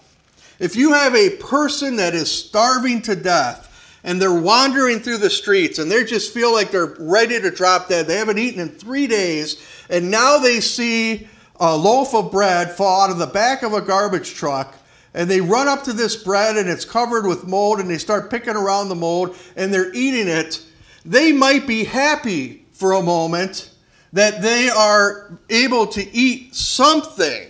If 0.63 0.77
you 0.77 0.93
have 0.93 1.13
a 1.13 1.32
person 1.32 1.98
that 1.98 2.15
is 2.15 2.32
starving 2.32 3.01
to 3.01 3.17
death 3.17 4.00
and 4.05 4.22
they're 4.22 4.34
wandering 4.34 5.01
through 5.01 5.17
the 5.17 5.29
streets 5.29 5.77
and 5.77 5.91
they 5.91 6.05
just 6.05 6.34
feel 6.34 6.53
like 6.53 6.72
they're 6.72 6.96
ready 7.00 7.38
to 7.41 7.51
drop 7.51 7.89
dead, 7.89 8.08
they 8.08 8.15
haven't 8.15 8.38
eaten 8.38 8.62
in 8.62 8.70
three 8.70 9.05
days, 9.05 9.62
and 9.89 10.10
now 10.10 10.38
they 10.38 10.62
see 10.62 11.27
a 11.60 11.75
loaf 11.75 12.15
of 12.15 12.32
bread 12.32 12.72
fall 12.72 13.01
out 13.01 13.10
of 13.10 13.17
the 13.17 13.27
back 13.27 13.63
of 13.63 13.74
a 13.74 13.82
garbage 13.82 14.36
truck 14.36 14.74
and 15.13 15.29
they 15.29 15.41
run 15.41 15.67
up 15.67 15.84
to 15.84 15.91
this 15.91 16.15
bread 16.15 16.55
and 16.55 16.70
it's 16.70 16.86
covered 16.86 17.27
with 17.27 17.46
mold 17.46 17.82
and 17.82 17.89
they 17.89 17.98
start 17.98 18.32
picking 18.32 18.55
around 18.55 18.88
the 18.88 18.96
mold 18.96 19.36
and 19.58 19.74
they're 19.74 19.93
eating 19.93 20.29
it, 20.29 20.65
they 21.03 21.34
might 21.34 21.67
be 21.67 21.84
happy 21.84 22.65
for 22.72 22.93
a 22.93 23.03
moment 23.03 23.70
that 24.13 24.41
they 24.41 24.70
are 24.70 25.38
able 25.50 25.88
to 25.88 26.10
eat 26.15 26.55
something. 26.55 27.50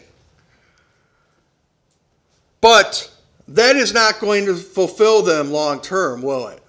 But 2.63 3.11
that 3.49 3.75
is 3.75 3.93
not 3.93 4.21
going 4.21 4.45
to 4.45 4.55
fulfill 4.55 5.21
them 5.21 5.51
long 5.51 5.81
term, 5.81 6.21
will 6.21 6.47
it? 6.47 6.63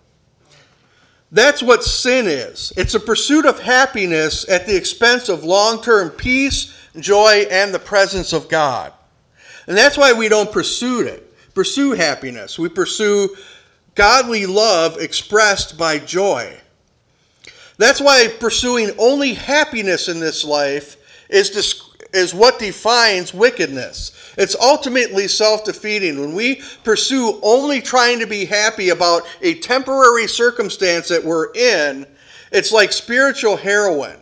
That's 1.31 1.63
what 1.63 1.85
sin 1.85 2.27
is. 2.27 2.73
It's 2.77 2.97
a 2.97 3.01
pursuit 3.01 3.47
of 3.47 3.61
happiness 3.61 4.49
at 4.49 4.67
the 4.67 4.77
expense 4.77 5.29
of 5.29 5.45
long 5.45 5.81
term 5.81 6.11
peace, 6.11 6.77
joy, 6.99 7.47
and 7.49 7.73
the 7.73 7.79
presence 7.79 8.33
of 8.33 8.49
God. 8.49 8.93
And 9.69 9.77
that's 9.77 9.97
why 9.97 10.13
we 10.13 10.29
don't 10.29 10.51
pursue 10.51 11.07
it. 11.07 11.33
Pursue 11.55 11.93
happiness. 11.93 12.59
We 12.59 12.69
pursue 12.71 13.37
godly 13.95 14.47
love 14.47 14.99
expressed 14.99 15.79
by 15.79 16.01
joy. 16.01 16.59
That's 17.79 18.01
why 18.01 18.27
pursuing 18.41 18.91
only 18.99 19.35
happiness 19.35 20.09
in 20.09 20.19
this 20.19 20.43
life 20.45 20.97
is 21.29 21.85
is 22.13 22.35
what 22.35 22.59
defines 22.59 23.33
wickedness. 23.33 24.11
It's 24.37 24.57
ultimately 24.61 25.29
self 25.29 25.65
defeating. 25.65 26.21
When 26.21 26.35
we 26.35 26.63
pursue 26.83 27.39
only 27.43 27.81
trying 27.81 28.19
to 28.21 28.27
be 28.27 28.45
happy 28.45 28.91
about 28.91 29.23
a 29.43 29.55
temporary 29.55 30.27
circumstance 30.27 31.09
that 31.09 31.25
we're 31.25 31.53
in, 31.55 32.07
it's 32.53 32.73
like 32.73 32.93
spiritual 32.93 33.57
heroin. 33.57 34.19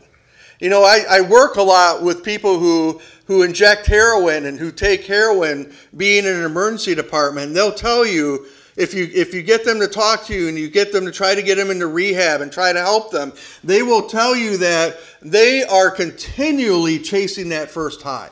You 0.61 0.71
know, 0.71 0.85
I, 0.85 1.05
I 1.11 1.21
work 1.23 1.57
a 1.57 1.63
lot 1.63 2.03
with 2.03 2.23
people 2.23 2.59
who, 2.59 3.01
who 3.25 3.43
inject 3.43 3.87
heroin 3.87 4.47
and 4.47 4.59
who 4.59 4.71
take 4.71 5.05
heroin 5.05 5.73
being 5.97 6.25
in 6.25 6.37
an 6.37 6.45
emergency 6.45 6.95
department. 6.95 7.53
They'll 7.53 7.73
tell 7.73 8.07
you, 8.07 8.47
if 8.77 8.95
you 8.95 9.11
if 9.13 9.35
you 9.35 9.43
get 9.43 9.65
them 9.65 9.81
to 9.81 9.89
talk 9.89 10.25
to 10.27 10.35
you 10.35 10.49
and 10.49 10.57
you 10.57 10.71
get 10.71 10.93
them 10.93 11.05
to 11.05 11.13
try 11.13 11.35
to 11.35 11.43
get 11.43 11.57
them 11.57 11.71
into 11.71 11.89
rehab 11.89 12.41
and 12.41 12.51
try 12.51 12.73
to 12.73 12.81
help 12.81 13.11
them, 13.11 13.33
they 13.63 13.83
will 13.83 14.03
tell 14.03 14.35
you 14.35 14.57
that 14.59 14.99
they 15.21 15.63
are 15.65 15.91
continually 15.91 16.99
chasing 16.99 17.51
that 17.51 17.71
first 17.71 18.01
high. 18.01 18.31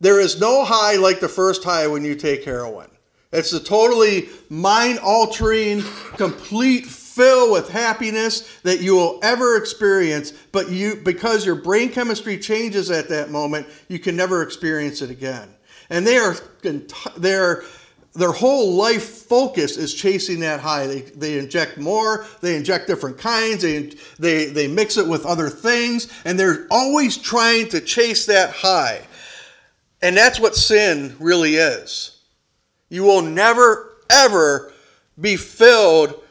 There 0.00 0.20
is 0.20 0.40
no 0.40 0.64
high 0.64 0.96
like 0.96 1.20
the 1.20 1.28
first 1.28 1.62
high 1.62 1.86
when 1.86 2.04
you 2.04 2.14
take 2.14 2.44
heroin. 2.44 2.88
It's 3.32 3.52
a 3.52 3.62
totally 3.62 4.28
mind 4.48 4.98
altering, 4.98 5.82
complete 6.16 6.86
fill 6.86 7.52
with 7.52 7.68
happiness 7.68 8.60
that 8.62 8.80
you 8.80 8.94
will 8.94 9.20
ever 9.22 9.56
experience, 9.56 10.32
but 10.52 10.70
you 10.70 10.96
because 10.96 11.46
your 11.46 11.54
brain 11.54 11.90
chemistry 11.90 12.38
changes 12.38 12.90
at 12.90 13.08
that 13.10 13.30
moment, 13.30 13.66
you 13.88 13.98
can 13.98 14.16
never 14.16 14.42
experience 14.42 15.02
it 15.02 15.10
again. 15.10 15.48
And 15.90 16.06
they 16.06 16.16
are 16.16 16.36
they're 17.16 17.62
their 18.14 18.32
whole 18.32 18.74
life 18.74 19.04
focus 19.04 19.76
is 19.76 19.94
chasing 19.94 20.40
that 20.40 20.60
high. 20.60 20.86
They, 20.86 21.00
they 21.02 21.38
inject 21.38 21.78
more, 21.78 22.26
they 22.40 22.56
inject 22.56 22.88
different 22.88 23.18
kinds, 23.18 23.62
they, 23.62 23.92
they, 24.18 24.46
they 24.46 24.66
mix 24.66 24.96
it 24.96 25.06
with 25.06 25.24
other 25.24 25.48
things, 25.48 26.08
and 26.24 26.38
they're 26.38 26.66
always 26.72 27.16
trying 27.16 27.68
to 27.68 27.80
chase 27.80 28.26
that 28.26 28.50
high. 28.50 29.06
And 30.02 30.16
that's 30.16 30.40
what 30.40 30.56
sin 30.56 31.14
really 31.18 31.56
is. 31.56 32.18
You 32.88 33.04
will 33.04 33.22
never, 33.22 33.92
ever 34.08 34.72
be 35.20 35.36
filled 35.36 36.22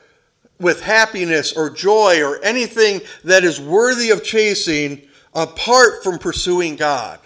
with 0.60 0.82
happiness 0.82 1.54
or 1.54 1.70
joy 1.70 2.22
or 2.22 2.44
anything 2.44 3.02
that 3.24 3.44
is 3.44 3.62
worthy 3.62 4.10
of 4.10 4.24
chasing 4.24 5.02
apart 5.34 6.04
from 6.04 6.20
pursuing 6.20 6.76
God. 6.76 7.20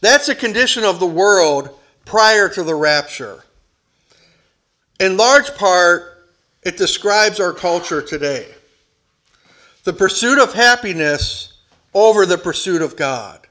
That's 0.00 0.28
a 0.28 0.34
condition 0.34 0.82
of 0.82 0.98
the 0.98 1.06
world 1.06 1.70
prior 2.04 2.48
to 2.48 2.64
the 2.64 2.74
rapture. 2.74 3.44
In 4.98 5.16
large 5.16 5.54
part, 5.54 6.28
it 6.62 6.76
describes 6.76 7.38
our 7.38 7.52
culture 7.52 8.02
today 8.02 8.46
the 9.84 9.92
pursuit 9.92 10.38
of 10.38 10.54
happiness 10.54 11.54
over 11.92 12.24
the 12.24 12.38
pursuit 12.38 12.82
of 12.82 12.96
God. 12.96 13.41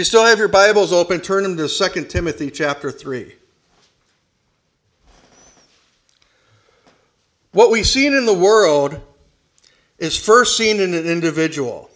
You 0.00 0.04
still 0.04 0.24
have 0.24 0.38
your 0.38 0.48
Bibles 0.48 0.94
open, 0.94 1.20
turn 1.20 1.42
them 1.42 1.58
to 1.58 1.68
2 1.68 2.04
Timothy 2.06 2.50
chapter 2.50 2.90
3. 2.90 3.34
What 7.52 7.70
we've 7.70 7.86
seen 7.86 8.14
in 8.14 8.24
the 8.24 8.32
world 8.32 8.98
is 9.98 10.16
first 10.16 10.56
seen 10.56 10.80
in 10.80 10.94
an 10.94 11.04
individual. 11.04 11.90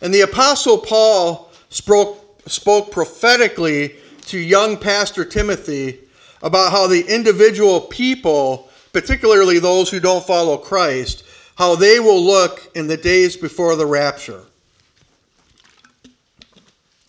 And 0.00 0.14
the 0.14 0.22
Apostle 0.22 0.78
Paul 0.78 1.52
spoke, 1.68 2.40
spoke 2.46 2.92
prophetically 2.92 3.96
to 4.28 4.38
young 4.38 4.78
Pastor 4.78 5.26
Timothy 5.26 5.98
about 6.40 6.72
how 6.72 6.86
the 6.86 7.14
individual 7.14 7.82
people, 7.82 8.70
particularly 8.94 9.58
those 9.58 9.90
who 9.90 10.00
don't 10.00 10.26
follow 10.26 10.56
Christ, 10.56 11.24
how 11.56 11.74
they 11.74 12.00
will 12.00 12.24
look 12.24 12.74
in 12.74 12.86
the 12.86 12.96
days 12.96 13.36
before 13.36 13.76
the 13.76 13.84
rapture. 13.84 14.47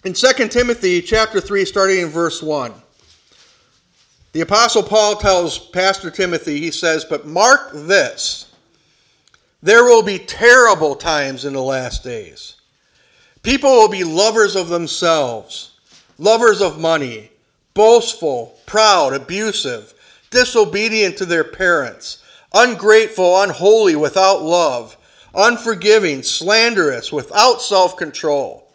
In 0.06 0.14
2 0.14 0.48
Timothy 0.48 1.02
chapter 1.02 1.42
3 1.42 1.66
starting 1.66 2.00
in 2.00 2.08
verse 2.08 2.42
1. 2.42 2.74
The 4.32 4.40
apostle 4.40 4.82
Paul 4.82 5.18
tells 5.18 5.60
Pastor 5.60 6.10
Timothy, 6.10 6.62
he 6.62 6.72
says, 6.72 7.04
"But 7.04 7.28
mark 7.28 7.72
this, 7.74 8.46
there 9.62 9.84
will 9.84 10.02
be 10.02 10.18
terrible 10.18 10.96
times 10.96 11.44
in 11.44 11.52
the 11.52 11.62
last 11.62 12.02
days. 12.02 12.54
People 13.44 13.72
will 13.72 13.90
be 13.90 14.06
lovers 14.06 14.56
of 14.56 14.70
themselves, 14.70 15.72
lovers 16.18 16.62
of 16.62 16.80
money, 16.80 17.32
boastful, 17.74 18.58
proud, 18.66 19.14
abusive, 19.14 19.94
disobedient 20.30 21.18
to 21.18 21.26
their 21.26 21.44
parents, 21.44 22.20
ungrateful, 22.54 23.42
unholy, 23.42 23.98
without 23.98 24.44
love, 24.44 24.96
unforgiving, 25.36 26.24
slanderous, 26.24 27.12
without 27.12 27.62
self 27.62 27.98
control, 27.98 28.69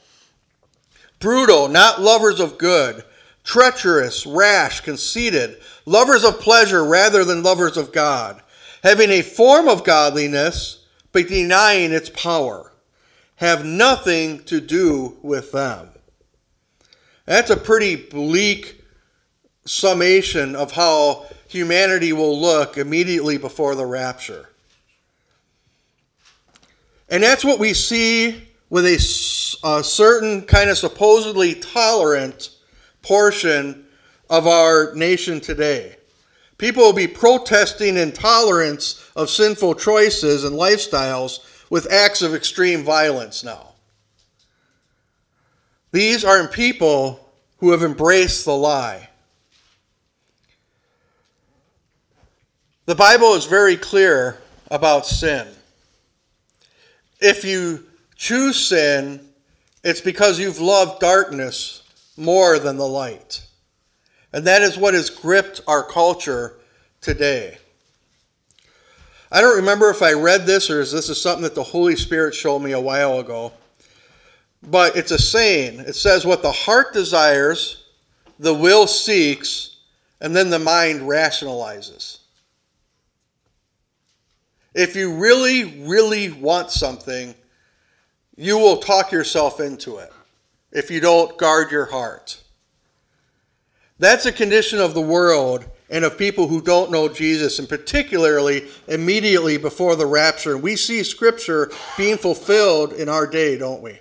brutal, 1.24 1.68
not 1.68 2.02
lovers 2.02 2.38
of 2.38 2.58
good, 2.58 3.02
treacherous, 3.44 4.26
rash, 4.26 4.82
conceited, 4.82 5.56
lovers 5.86 6.22
of 6.22 6.38
pleasure 6.38 6.84
rather 6.84 7.24
than 7.24 7.42
lovers 7.42 7.78
of 7.78 7.92
God, 7.92 8.42
having 8.82 9.08
a 9.08 9.22
form 9.22 9.66
of 9.66 9.84
godliness, 9.84 10.84
but 11.12 11.26
denying 11.26 11.92
its 11.92 12.10
power, 12.10 12.74
have 13.36 13.64
nothing 13.64 14.44
to 14.44 14.60
do 14.60 15.16
with 15.22 15.50
them. 15.50 15.88
That's 17.24 17.48
a 17.48 17.56
pretty 17.56 17.96
bleak 17.96 18.84
summation 19.64 20.54
of 20.54 20.72
how 20.72 21.24
humanity 21.48 22.12
will 22.12 22.38
look 22.38 22.76
immediately 22.76 23.38
before 23.38 23.74
the 23.74 23.86
rapture. 23.86 24.50
And 27.08 27.22
that's 27.22 27.46
what 27.46 27.58
we 27.58 27.72
see 27.72 28.42
with 28.70 28.86
a, 28.86 28.94
a, 29.68 29.84
certain 29.84 30.42
kind 30.42 30.70
of 30.70 30.78
supposedly 30.78 31.54
tolerant 31.54 32.50
portion 33.02 33.84
of 34.30 34.46
our 34.46 34.94
nation 34.94 35.40
today. 35.40 35.96
People 36.58 36.84
will 36.84 36.92
be 36.92 37.06
protesting 37.06 37.96
intolerance 37.96 39.10
of 39.16 39.28
sinful 39.28 39.74
choices 39.74 40.44
and 40.44 40.56
lifestyles 40.56 41.40
with 41.70 41.92
acts 41.92 42.22
of 42.22 42.34
extreme 42.34 42.84
violence 42.84 43.44
now. 43.44 43.74
These 45.92 46.24
are 46.24 46.48
people 46.48 47.32
who 47.58 47.70
have 47.70 47.82
embraced 47.82 48.44
the 48.44 48.56
lie. 48.56 49.08
The 52.86 52.94
Bible 52.94 53.34
is 53.34 53.46
very 53.46 53.76
clear 53.76 54.38
about 54.70 55.06
sin. 55.06 55.48
If 57.20 57.44
you 57.44 57.86
choose 58.24 58.68
sin, 58.68 59.20
it's 59.82 60.00
because 60.00 60.38
you've 60.38 60.60
loved 60.60 61.00
darkness 61.00 61.82
more 62.16 62.58
than 62.58 62.76
the 62.76 62.86
light. 62.86 63.42
And 64.32 64.46
that 64.46 64.62
is 64.62 64.78
what 64.78 64.94
has 64.94 65.10
gripped 65.10 65.60
our 65.66 65.82
culture 65.82 66.56
today. 67.00 67.58
I 69.30 69.40
don't 69.40 69.56
remember 69.56 69.90
if 69.90 70.02
I 70.02 70.12
read 70.12 70.46
this 70.46 70.70
or 70.70 70.80
is 70.80 70.92
this 70.92 71.08
is 71.08 71.20
something 71.20 71.42
that 71.42 71.54
the 71.54 71.62
Holy 71.62 71.96
Spirit 71.96 72.34
showed 72.34 72.60
me 72.60 72.72
a 72.72 72.80
while 72.80 73.18
ago 73.18 73.52
but 74.70 74.96
it's 74.96 75.10
a 75.10 75.18
saying. 75.18 75.80
It 75.80 75.94
says, 75.94 76.24
What 76.24 76.42
the 76.42 76.52
heart 76.52 76.92
desires, 76.92 77.84
the 78.38 78.54
will 78.54 78.86
seeks, 78.86 79.76
and 80.20 80.34
then 80.34 80.50
the 80.50 80.58
mind 80.58 81.02
rationalizes. 81.02 82.18
If 84.74 84.96
you 84.96 85.14
really, 85.14 85.84
really 85.86 86.30
want 86.30 86.70
something, 86.70 87.34
you 88.36 88.58
will 88.58 88.78
talk 88.78 89.12
yourself 89.12 89.60
into 89.60 89.98
it 89.98 90.12
if 90.72 90.90
you 90.90 91.00
don't 91.00 91.38
guard 91.38 91.70
your 91.70 91.86
heart. 91.86 92.42
That's 93.98 94.26
a 94.26 94.32
condition 94.32 94.80
of 94.80 94.94
the 94.94 95.00
world 95.00 95.64
and 95.88 96.04
of 96.04 96.18
people 96.18 96.48
who 96.48 96.60
don't 96.60 96.90
know 96.90 97.08
Jesus, 97.08 97.58
and 97.58 97.68
particularly 97.68 98.68
immediately 98.88 99.56
before 99.56 99.94
the 99.94 100.06
rapture. 100.06 100.58
We 100.58 100.76
see 100.76 101.04
Scripture 101.04 101.70
being 101.96 102.16
fulfilled 102.16 102.92
in 102.94 103.08
our 103.08 103.26
day, 103.26 103.56
don't 103.56 103.82
we? 103.82 104.00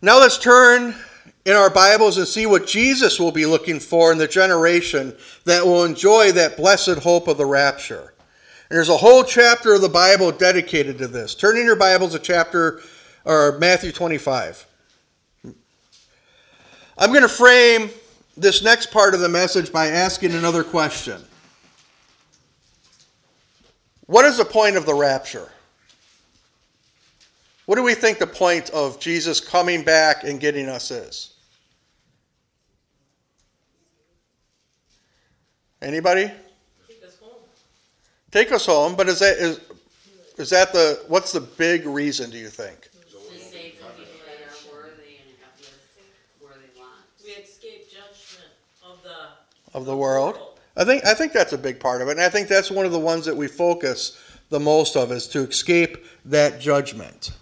Now 0.00 0.18
let's 0.18 0.38
turn 0.38 0.94
in 1.44 1.54
our 1.54 1.70
Bibles 1.70 2.18
and 2.18 2.26
see 2.26 2.46
what 2.46 2.66
Jesus 2.66 3.20
will 3.20 3.32
be 3.32 3.46
looking 3.46 3.80
for 3.80 4.10
in 4.10 4.18
the 4.18 4.28
generation 4.28 5.16
that 5.44 5.64
will 5.64 5.84
enjoy 5.84 6.32
that 6.32 6.56
blessed 6.56 6.98
hope 6.98 7.28
of 7.28 7.36
the 7.36 7.46
rapture. 7.46 8.14
And 8.70 8.76
there's 8.76 8.90
a 8.90 8.96
whole 8.96 9.24
chapter 9.24 9.74
of 9.74 9.80
the 9.80 9.88
Bible 9.88 10.30
dedicated 10.30 10.98
to 10.98 11.08
this. 11.08 11.34
Turn 11.34 11.56
in 11.56 11.64
your 11.64 11.76
Bibles 11.76 12.12
to 12.12 12.18
chapter 12.18 12.80
or 13.24 13.58
Matthew 13.58 13.92
25. 13.92 14.66
I'm 16.98 17.10
going 17.10 17.22
to 17.22 17.28
frame 17.28 17.90
this 18.36 18.62
next 18.62 18.90
part 18.90 19.14
of 19.14 19.20
the 19.20 19.28
message 19.28 19.72
by 19.72 19.86
asking 19.86 20.32
another 20.32 20.62
question. 20.62 21.22
What 24.06 24.24
is 24.24 24.36
the 24.36 24.44
point 24.44 24.76
of 24.76 24.84
the 24.84 24.94
rapture? 24.94 25.48
What 27.66 27.76
do 27.76 27.82
we 27.82 27.94
think 27.94 28.18
the 28.18 28.26
point 28.26 28.70
of 28.70 28.98
Jesus 29.00 29.40
coming 29.40 29.82
back 29.82 30.24
and 30.24 30.40
getting 30.40 30.68
us 30.68 30.90
is? 30.90 31.34
Anybody? 35.80 36.32
Take 38.30 38.52
us 38.52 38.66
home. 38.66 38.92
Take 38.92 38.92
us 38.92 38.96
home, 38.96 38.96
but 38.96 39.08
is 39.08 39.18
that 39.20 39.36
is 39.38 39.60
is 40.36 40.50
that 40.50 40.72
the 40.72 41.02
what's 41.08 41.32
the 41.32 41.40
big 41.40 41.86
reason 41.86 42.30
do 42.30 42.38
you 42.38 42.48
think? 42.48 42.82
To 42.82 42.88
save 42.88 43.12
the 43.12 43.86
people 43.96 44.04
that 44.26 44.46
are 44.46 44.72
worthy 44.72 45.16
and 45.18 45.34
have 45.42 45.58
lived 45.60 45.74
where 46.40 46.52
they. 46.54 46.68
We 47.24 47.42
escape 47.42 47.90
judgment 47.90 48.52
of 48.84 49.02
the. 49.02 49.76
Of 49.76 49.84
the 49.86 49.96
world? 49.96 50.38
I 50.76 50.84
think 50.84 51.04
I 51.04 51.14
think 51.14 51.32
that's 51.32 51.52
a 51.52 51.58
big 51.58 51.80
part 51.80 52.02
of 52.02 52.08
it. 52.08 52.12
And 52.12 52.20
I 52.20 52.28
think 52.28 52.48
that's 52.48 52.70
one 52.70 52.86
of 52.86 52.92
the 52.92 52.98
ones 52.98 53.24
that 53.26 53.36
we 53.36 53.48
focus 53.48 54.20
the 54.50 54.60
most 54.60 54.96
of 54.96 55.12
is 55.12 55.26
to 55.28 55.40
escape 55.40 56.04
that 56.24 56.60
judgment. 56.60 57.32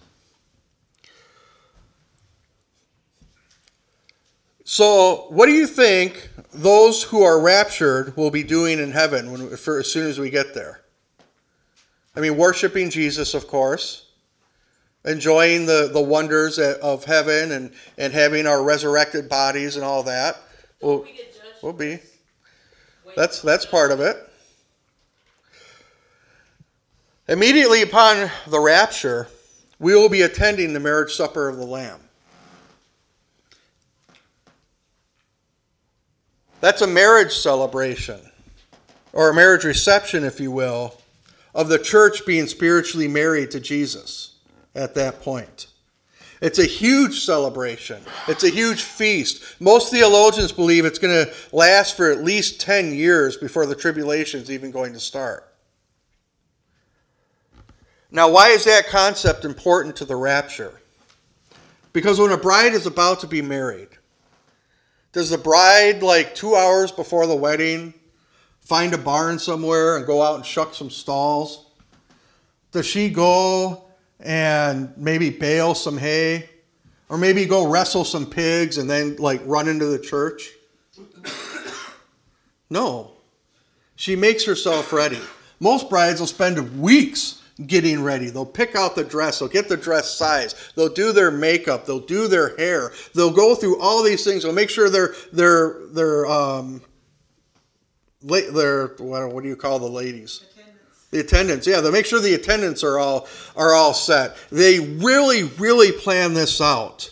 So, 4.68 5.26
what 5.28 5.46
do 5.46 5.52
you 5.52 5.64
think 5.64 6.28
those 6.52 7.04
who 7.04 7.22
are 7.22 7.40
raptured 7.40 8.16
will 8.16 8.32
be 8.32 8.42
doing 8.42 8.80
in 8.80 8.90
heaven 8.90 9.30
when, 9.30 9.56
for, 9.56 9.78
as 9.78 9.88
soon 9.88 10.08
as 10.08 10.18
we 10.18 10.28
get 10.28 10.54
there? 10.54 10.80
I 12.16 12.20
mean, 12.20 12.36
worshiping 12.36 12.90
Jesus, 12.90 13.32
of 13.34 13.46
course, 13.46 14.08
enjoying 15.04 15.66
the, 15.66 15.88
the 15.92 16.00
wonders 16.00 16.58
of 16.58 17.04
heaven 17.04 17.52
and, 17.52 17.72
and 17.96 18.12
having 18.12 18.48
our 18.48 18.60
resurrected 18.60 19.28
bodies 19.28 19.76
and 19.76 19.84
all 19.84 20.02
that. 20.02 20.36
Will, 20.82 21.02
we 21.02 21.20
will 21.62 21.72
be. 21.72 22.00
That's, 23.14 23.40
that's 23.42 23.66
part 23.66 23.92
of 23.92 24.00
it. 24.00 24.16
Immediately 27.28 27.82
upon 27.82 28.32
the 28.48 28.58
rapture, 28.58 29.28
we 29.78 29.94
will 29.94 30.08
be 30.08 30.22
attending 30.22 30.72
the 30.72 30.80
marriage 30.80 31.14
supper 31.14 31.48
of 31.48 31.56
the 31.56 31.64
Lamb. 31.64 32.00
That's 36.60 36.82
a 36.82 36.86
marriage 36.86 37.32
celebration, 37.32 38.20
or 39.12 39.30
a 39.30 39.34
marriage 39.34 39.64
reception, 39.64 40.24
if 40.24 40.40
you 40.40 40.50
will, 40.50 40.96
of 41.54 41.68
the 41.68 41.78
church 41.78 42.24
being 42.26 42.46
spiritually 42.46 43.08
married 43.08 43.50
to 43.52 43.60
Jesus 43.60 44.36
at 44.74 44.94
that 44.94 45.20
point. 45.20 45.68
It's 46.40 46.58
a 46.58 46.66
huge 46.66 47.24
celebration. 47.24 48.02
It's 48.28 48.44
a 48.44 48.50
huge 48.50 48.82
feast. 48.82 49.42
Most 49.58 49.90
theologians 49.90 50.52
believe 50.52 50.84
it's 50.84 50.98
going 50.98 51.26
to 51.26 51.32
last 51.52 51.96
for 51.96 52.10
at 52.10 52.22
least 52.22 52.60
10 52.60 52.92
years 52.92 53.38
before 53.38 53.64
the 53.64 53.74
tribulation 53.74 54.40
is 54.40 54.50
even 54.50 54.70
going 54.70 54.92
to 54.92 55.00
start. 55.00 55.50
Now, 58.10 58.30
why 58.30 58.48
is 58.48 58.64
that 58.64 58.86
concept 58.86 59.44
important 59.44 59.96
to 59.96 60.04
the 60.04 60.16
rapture? 60.16 60.80
Because 61.92 62.18
when 62.20 62.32
a 62.32 62.36
bride 62.36 62.74
is 62.74 62.86
about 62.86 63.20
to 63.20 63.26
be 63.26 63.40
married, 63.40 63.88
does 65.16 65.30
the 65.30 65.38
bride, 65.38 66.02
like 66.02 66.34
two 66.34 66.54
hours 66.54 66.92
before 66.92 67.26
the 67.26 67.34
wedding, 67.34 67.94
find 68.60 68.92
a 68.92 68.98
barn 68.98 69.38
somewhere 69.38 69.96
and 69.96 70.04
go 70.04 70.20
out 70.20 70.34
and 70.34 70.44
shuck 70.44 70.74
some 70.74 70.90
stalls? 70.90 71.64
Does 72.70 72.84
she 72.84 73.08
go 73.08 73.86
and 74.20 74.92
maybe 74.98 75.30
bale 75.30 75.74
some 75.74 75.96
hay? 75.96 76.50
Or 77.08 77.16
maybe 77.16 77.46
go 77.46 77.66
wrestle 77.66 78.04
some 78.04 78.26
pigs 78.28 78.76
and 78.76 78.90
then 78.90 79.16
like 79.16 79.40
run 79.46 79.68
into 79.68 79.86
the 79.86 79.98
church? 79.98 80.52
No. 82.68 83.12
She 83.94 84.16
makes 84.16 84.44
herself 84.44 84.92
ready. 84.92 85.20
Most 85.60 85.88
brides 85.88 86.18
will 86.18 86.26
spend 86.26 86.80
weeks 86.82 87.40
getting 87.64 88.02
ready. 88.02 88.28
They'll 88.28 88.44
pick 88.44 88.74
out 88.74 88.94
the 88.94 89.04
dress, 89.04 89.38
they'll 89.38 89.48
get 89.48 89.68
the 89.68 89.76
dress 89.76 90.10
size, 90.10 90.54
they'll 90.74 90.92
do 90.92 91.12
their 91.12 91.30
makeup, 91.30 91.86
they'll 91.86 92.00
do 92.00 92.28
their 92.28 92.56
hair, 92.56 92.92
they'll 93.14 93.30
go 93.30 93.54
through 93.54 93.80
all 93.80 94.02
these 94.02 94.24
things. 94.24 94.42
They'll 94.42 94.52
make 94.52 94.70
sure 94.70 94.90
they're 94.90 95.14
they're 95.32 95.78
they're 95.92 96.26
um 96.26 96.82
they're 98.22 98.88
what, 98.98 99.32
what 99.32 99.42
do 99.42 99.48
you 99.48 99.56
call 99.56 99.78
the 99.78 99.88
ladies? 99.88 100.44
The 101.12 101.20
attendants, 101.20 101.66
yeah, 101.66 101.80
they'll 101.80 101.92
make 101.92 102.04
sure 102.04 102.20
the 102.20 102.34
attendants 102.34 102.82
are 102.82 102.98
all 102.98 103.28
are 103.56 103.72
all 103.72 103.94
set. 103.94 104.36
They 104.50 104.80
really, 104.80 105.44
really 105.44 105.92
plan 105.92 106.34
this 106.34 106.60
out. 106.60 107.10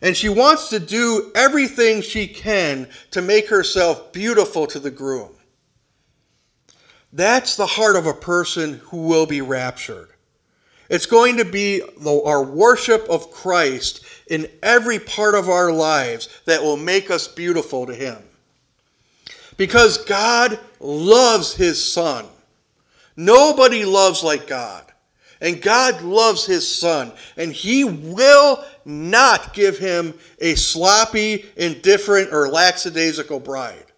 And 0.00 0.16
she 0.16 0.28
wants 0.28 0.68
to 0.70 0.80
do 0.80 1.30
everything 1.34 2.02
she 2.02 2.26
can 2.26 2.88
to 3.12 3.22
make 3.22 3.48
herself 3.48 4.12
beautiful 4.12 4.66
to 4.68 4.80
the 4.80 4.90
groom. 4.90 5.30
That's 7.12 7.56
the 7.56 7.66
heart 7.66 7.96
of 7.96 8.06
a 8.06 8.14
person 8.14 8.80
who 8.84 9.06
will 9.06 9.26
be 9.26 9.42
raptured. 9.42 10.08
It's 10.88 11.06
going 11.06 11.36
to 11.38 11.44
be 11.44 11.82
our 12.06 12.42
worship 12.42 13.06
of 13.08 13.30
Christ 13.30 14.04
in 14.26 14.48
every 14.62 14.98
part 14.98 15.34
of 15.34 15.48
our 15.48 15.72
lives 15.72 16.28
that 16.46 16.62
will 16.62 16.76
make 16.76 17.10
us 17.10 17.28
beautiful 17.28 17.86
to 17.86 17.94
Him. 17.94 18.18
Because 19.56 20.04
God 20.04 20.58
loves 20.80 21.54
His 21.54 21.82
Son. 21.82 22.26
Nobody 23.16 23.84
loves 23.84 24.22
like 24.22 24.46
God. 24.46 24.84
And 25.40 25.60
God 25.60 26.02
loves 26.02 26.46
His 26.46 26.66
Son. 26.66 27.12
And 27.36 27.52
He 27.52 27.84
will 27.84 28.64
not 28.84 29.54
give 29.54 29.78
Him 29.78 30.14
a 30.40 30.54
sloppy, 30.54 31.44
indifferent, 31.56 32.32
or 32.32 32.48
lackadaisical 32.48 33.40
bride. 33.40 33.91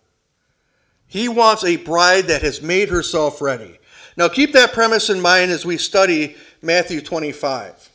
He 1.15 1.29
wants 1.29 1.63
a 1.63 1.77
bride 1.77 2.25
that 2.25 2.43
has 2.43 2.61
made 2.61 2.89
herself 2.89 3.41
ready. 3.41 3.79
Now, 4.17 4.27
keep 4.27 4.53
that 4.55 4.73
premise 4.73 5.11
in 5.11 5.21
mind 5.21 5.53
as 5.53 5.65
we 5.65 5.79
study 5.79 6.35
Matthew 6.61 7.01
25. 7.01 7.89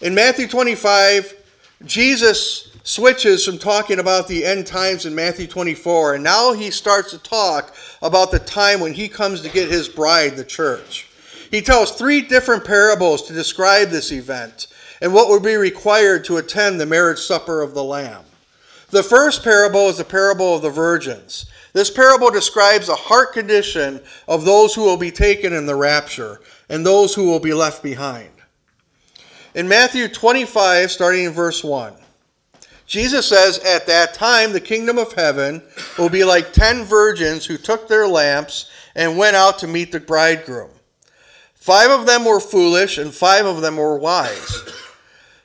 In 0.00 0.14
Matthew 0.14 0.48
25, 0.48 1.34
Jesus 1.84 2.74
switches 2.82 3.44
from 3.44 3.58
talking 3.58 3.98
about 3.98 4.26
the 4.26 4.42
end 4.42 4.66
times 4.66 5.04
in 5.04 5.14
Matthew 5.14 5.46
24, 5.46 6.14
and 6.14 6.24
now 6.24 6.54
he 6.54 6.70
starts 6.70 7.10
to 7.10 7.18
talk 7.18 7.76
about 8.00 8.30
the 8.30 8.38
time 8.38 8.80
when 8.80 8.94
he 8.94 9.06
comes 9.06 9.42
to 9.42 9.50
get 9.50 9.68
his 9.68 9.86
bride, 9.86 10.38
the 10.38 10.44
church. 10.44 11.10
He 11.50 11.60
tells 11.60 11.92
three 11.92 12.22
different 12.22 12.64
parables 12.64 13.26
to 13.26 13.34
describe 13.34 13.90
this 13.90 14.12
event 14.12 14.68
and 15.02 15.12
what 15.12 15.28
would 15.28 15.42
be 15.42 15.56
required 15.56 16.24
to 16.24 16.38
attend 16.38 16.80
the 16.80 16.86
marriage 16.86 17.18
supper 17.18 17.60
of 17.60 17.74
the 17.74 17.84
Lamb. 17.84 18.24
The 18.90 19.02
first 19.02 19.44
parable 19.44 19.88
is 19.88 19.98
the 19.98 20.04
parable 20.04 20.56
of 20.56 20.62
the 20.62 20.70
virgins. 20.70 21.46
This 21.74 21.90
parable 21.90 22.30
describes 22.30 22.86
the 22.86 22.94
heart 22.94 23.34
condition 23.34 24.00
of 24.26 24.44
those 24.44 24.74
who 24.74 24.82
will 24.82 24.96
be 24.96 25.10
taken 25.10 25.52
in 25.52 25.66
the 25.66 25.76
rapture 25.76 26.40
and 26.68 26.84
those 26.84 27.14
who 27.14 27.24
will 27.26 27.40
be 27.40 27.52
left 27.52 27.82
behind. 27.82 28.30
In 29.54 29.68
Matthew 29.68 30.08
25, 30.08 30.90
starting 30.90 31.24
in 31.24 31.32
verse 31.32 31.62
1, 31.62 31.94
Jesus 32.86 33.28
says, 33.28 33.58
At 33.58 33.86
that 33.86 34.14
time, 34.14 34.52
the 34.52 34.60
kingdom 34.60 34.96
of 34.96 35.12
heaven 35.12 35.62
will 35.98 36.08
be 36.08 36.24
like 36.24 36.54
ten 36.54 36.84
virgins 36.84 37.44
who 37.44 37.58
took 37.58 37.86
their 37.86 38.08
lamps 38.08 38.70
and 38.94 39.18
went 39.18 39.36
out 39.36 39.58
to 39.58 39.66
meet 39.66 39.92
the 39.92 40.00
bridegroom. 40.00 40.70
Five 41.54 41.90
of 41.90 42.06
them 42.06 42.24
were 42.24 42.40
foolish, 42.40 42.96
and 42.96 43.12
five 43.12 43.44
of 43.44 43.60
them 43.60 43.76
were 43.76 43.98
wise. 43.98 44.62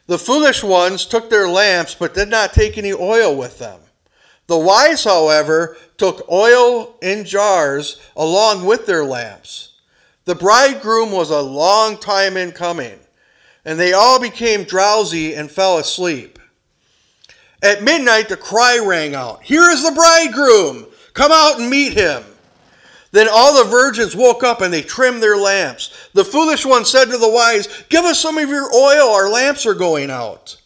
The 0.08 0.18
foolish 0.18 0.64
ones 0.64 1.06
took 1.06 1.30
their 1.30 1.48
lamps, 1.48 1.96
but 1.96 2.14
did 2.14 2.30
not 2.30 2.54
take 2.54 2.78
any 2.78 2.92
oil 2.94 3.36
with 3.36 3.60
them. 3.60 3.80
The 4.48 4.58
wise, 4.58 5.04
however, 5.04 5.78
took 5.98 6.30
oil 6.30 6.96
in 7.02 7.24
jars 7.24 8.02
along 8.16 8.66
with 8.66 8.86
their 8.86 9.06
lamps. 9.06 9.74
The 10.26 10.36
bridegroom 10.36 11.12
was 11.12 11.30
a 11.30 11.42
long 11.42 11.98
time 11.98 12.36
in 12.36 12.52
coming, 12.52 13.00
and 13.64 13.80
they 13.80 13.94
all 13.94 14.20
became 14.20 14.64
drowsy 14.64 15.34
and 15.34 15.50
fell 15.50 15.78
asleep. 15.78 16.40
At 17.62 17.84
midnight, 17.84 18.28
the 18.28 18.36
cry 18.36 18.78
rang 18.78 19.16
out 19.16 19.44
Here 19.44 19.70
is 19.70 19.84
the 19.84 19.92
bridegroom! 19.92 20.88
Come 21.14 21.32
out 21.32 21.60
and 21.60 21.70
meet 21.70 21.94
him! 21.94 22.24
Then 23.14 23.28
all 23.32 23.64
the 23.64 23.70
virgins 23.70 24.16
woke 24.16 24.44
up 24.44 24.60
and 24.62 24.74
they 24.74 24.82
trimmed 24.82 25.22
their 25.22 25.38
lamps. 25.38 26.10
The 26.14 26.26
foolish 26.26 26.66
one 26.66 26.84
said 26.84 27.06
to 27.06 27.18
the 27.20 27.30
wise, 27.30 27.68
Give 27.88 28.04
us 28.06 28.20
some 28.20 28.40
of 28.40 28.50
your 28.50 28.74
oil, 28.76 29.14
our 29.14 29.30
lamps 29.30 29.68
are 29.68 29.76
going 29.76 30.10
out. 30.10 30.60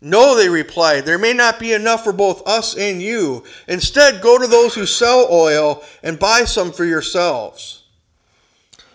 No, 0.00 0.34
they 0.34 0.48
replied, 0.48 1.04
there 1.04 1.18
may 1.18 1.34
not 1.34 1.60
be 1.60 1.74
enough 1.74 2.02
for 2.02 2.14
both 2.14 2.48
us 2.48 2.74
and 2.78 3.02
you. 3.02 3.44
Instead, 3.68 4.22
go 4.22 4.38
to 4.38 4.46
those 4.46 4.74
who 4.74 4.86
sell 4.86 5.28
oil 5.30 5.84
and 6.02 6.18
buy 6.18 6.44
some 6.44 6.72
for 6.72 6.86
yourselves. 6.86 7.82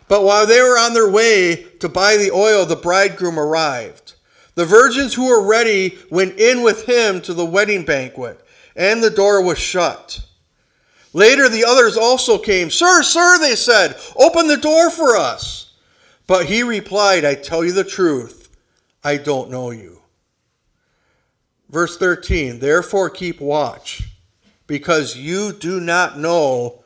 But 0.07 0.23
while 0.23 0.47
they 0.47 0.61
were 0.61 0.79
on 0.79 0.95
their 0.95 1.09
way 1.09 1.63
to 1.81 1.87
buy 1.87 2.17
the 2.17 2.31
oil, 2.31 2.65
the 2.65 2.75
bridegroom 2.75 3.37
arrived. 3.37 4.15
The 4.55 4.65
virgins 4.65 5.13
who 5.13 5.27
were 5.27 5.47
ready 5.47 5.99
went 6.09 6.39
in 6.39 6.63
with 6.63 6.85
him 6.87 7.21
to 7.21 7.35
the 7.35 7.45
wedding 7.45 7.85
banquet, 7.85 8.43
and 8.75 9.03
the 9.03 9.11
door 9.11 9.39
was 9.43 9.59
shut. 9.59 10.21
Later, 11.13 11.49
the 11.49 11.65
others 11.65 11.97
also 11.97 12.37
came. 12.37 12.69
Sir, 12.69 13.03
sir, 13.03 13.37
they 13.39 13.55
said, 13.55 13.97
open 14.15 14.47
the 14.47 14.57
door 14.57 14.89
for 14.89 15.17
us. 15.17 15.73
But 16.27 16.45
he 16.45 16.63
replied, 16.63 17.25
I 17.25 17.35
tell 17.35 17.65
you 17.65 17.73
the 17.73 17.83
truth, 17.83 18.49
I 19.03 19.17
don't 19.17 19.51
know 19.51 19.71
you. 19.71 20.01
Verse 21.69 21.97
13, 21.97 22.59
therefore 22.59 23.09
keep 23.09 23.41
watch, 23.41 24.03
because 24.67 25.17
you 25.17 25.51
do 25.53 25.79
not 25.79 26.17
know 26.17 26.83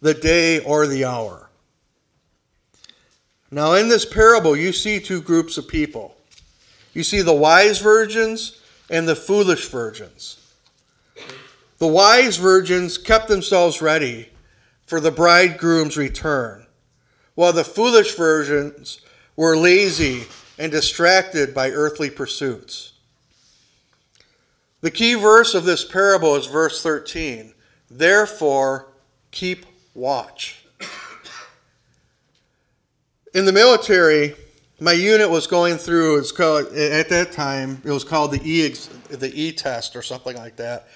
the 0.00 0.14
day 0.14 0.60
or 0.60 0.86
the 0.86 1.04
hour. 1.04 1.50
Now, 3.50 3.74
in 3.74 3.88
this 3.88 4.04
parable, 4.04 4.56
you 4.56 4.72
see 4.72 5.00
two 5.00 5.20
groups 5.20 5.56
of 5.56 5.68
people. 5.68 6.16
You 6.94 7.04
see 7.04 7.22
the 7.22 7.34
wise 7.34 7.80
virgins 7.80 8.60
and 8.90 9.06
the 9.08 9.16
foolish 9.16 9.68
virgins. 9.68 10.38
The 11.78 11.86
wise 11.86 12.36
virgins 12.36 12.98
kept 12.98 13.28
themselves 13.28 13.82
ready 13.82 14.30
for 14.86 15.00
the 15.00 15.10
bridegroom's 15.10 15.96
return, 15.96 16.66
while 17.34 17.52
the 17.52 17.64
foolish 17.64 18.14
virgins 18.14 19.00
were 19.36 19.56
lazy 19.56 20.24
and 20.58 20.72
distracted 20.72 21.52
by 21.52 21.70
earthly 21.70 22.08
pursuits. 22.08 22.92
The 24.80 24.90
key 24.90 25.14
verse 25.14 25.54
of 25.54 25.64
this 25.64 25.84
parable 25.84 26.36
is 26.36 26.46
verse 26.46 26.82
13. 26.82 27.52
Therefore, 27.90 28.88
keep 29.30 29.66
watch. 29.94 30.64
In 33.34 33.44
the 33.44 33.52
military, 33.52 34.34
my 34.80 34.92
unit 34.92 35.28
was 35.28 35.46
going 35.46 35.76
through. 35.76 36.18
It's 36.18 36.32
called 36.32 36.66
at 36.74 37.08
that 37.08 37.32
time. 37.32 37.82
It 37.84 37.90
was 37.90 38.04
called 38.04 38.32
the 38.32 38.40
E 38.42 38.74
the 39.10 39.30
E 39.34 39.52
test 39.52 39.96
or 39.96 40.02
something 40.02 40.36
like 40.36 40.56
that, 40.56 40.88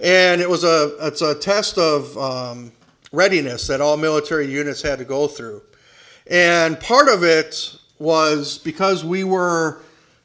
and 0.00 0.40
it 0.40 0.48
was 0.48 0.64
a 0.64 0.96
it's 1.00 1.22
a 1.22 1.34
test 1.34 1.78
of 1.78 2.16
um, 2.18 2.72
readiness 3.12 3.66
that 3.66 3.80
all 3.80 3.96
military 3.96 4.46
units 4.46 4.82
had 4.82 4.98
to 4.98 5.04
go 5.04 5.26
through, 5.26 5.62
and 6.28 6.78
part 6.80 7.08
of 7.08 7.24
it 7.24 7.76
was 7.98 8.58
because 8.58 9.04
we 9.04 9.24
were 9.24 9.80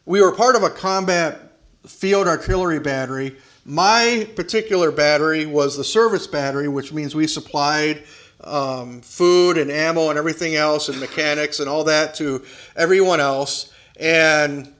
we 0.06 0.22
were 0.22 0.32
part 0.32 0.56
of 0.56 0.64
a 0.64 0.70
combat 0.70 1.52
field 1.88 2.28
artillery 2.28 2.80
battery. 2.80 3.36
My 3.64 4.28
particular 4.36 4.92
battery 4.92 5.46
was 5.46 5.78
the 5.78 5.84
service 5.84 6.28
battery, 6.28 6.68
which 6.68 6.92
means 6.92 7.14
we 7.14 7.28
supplied 7.28 8.04
um, 8.44 9.02
food 9.02 9.58
and 9.58 9.70
ammo 9.70 10.10
and 10.10 10.18
everything 10.18 10.56
else 10.56 10.90
and 10.90 11.00
mechanics 11.00 11.60
and 11.60 11.70
all 11.70 11.84
that 11.84 12.16
to 12.16 12.44
everyone 12.76 13.20
else. 13.20 13.72
And 14.00 14.74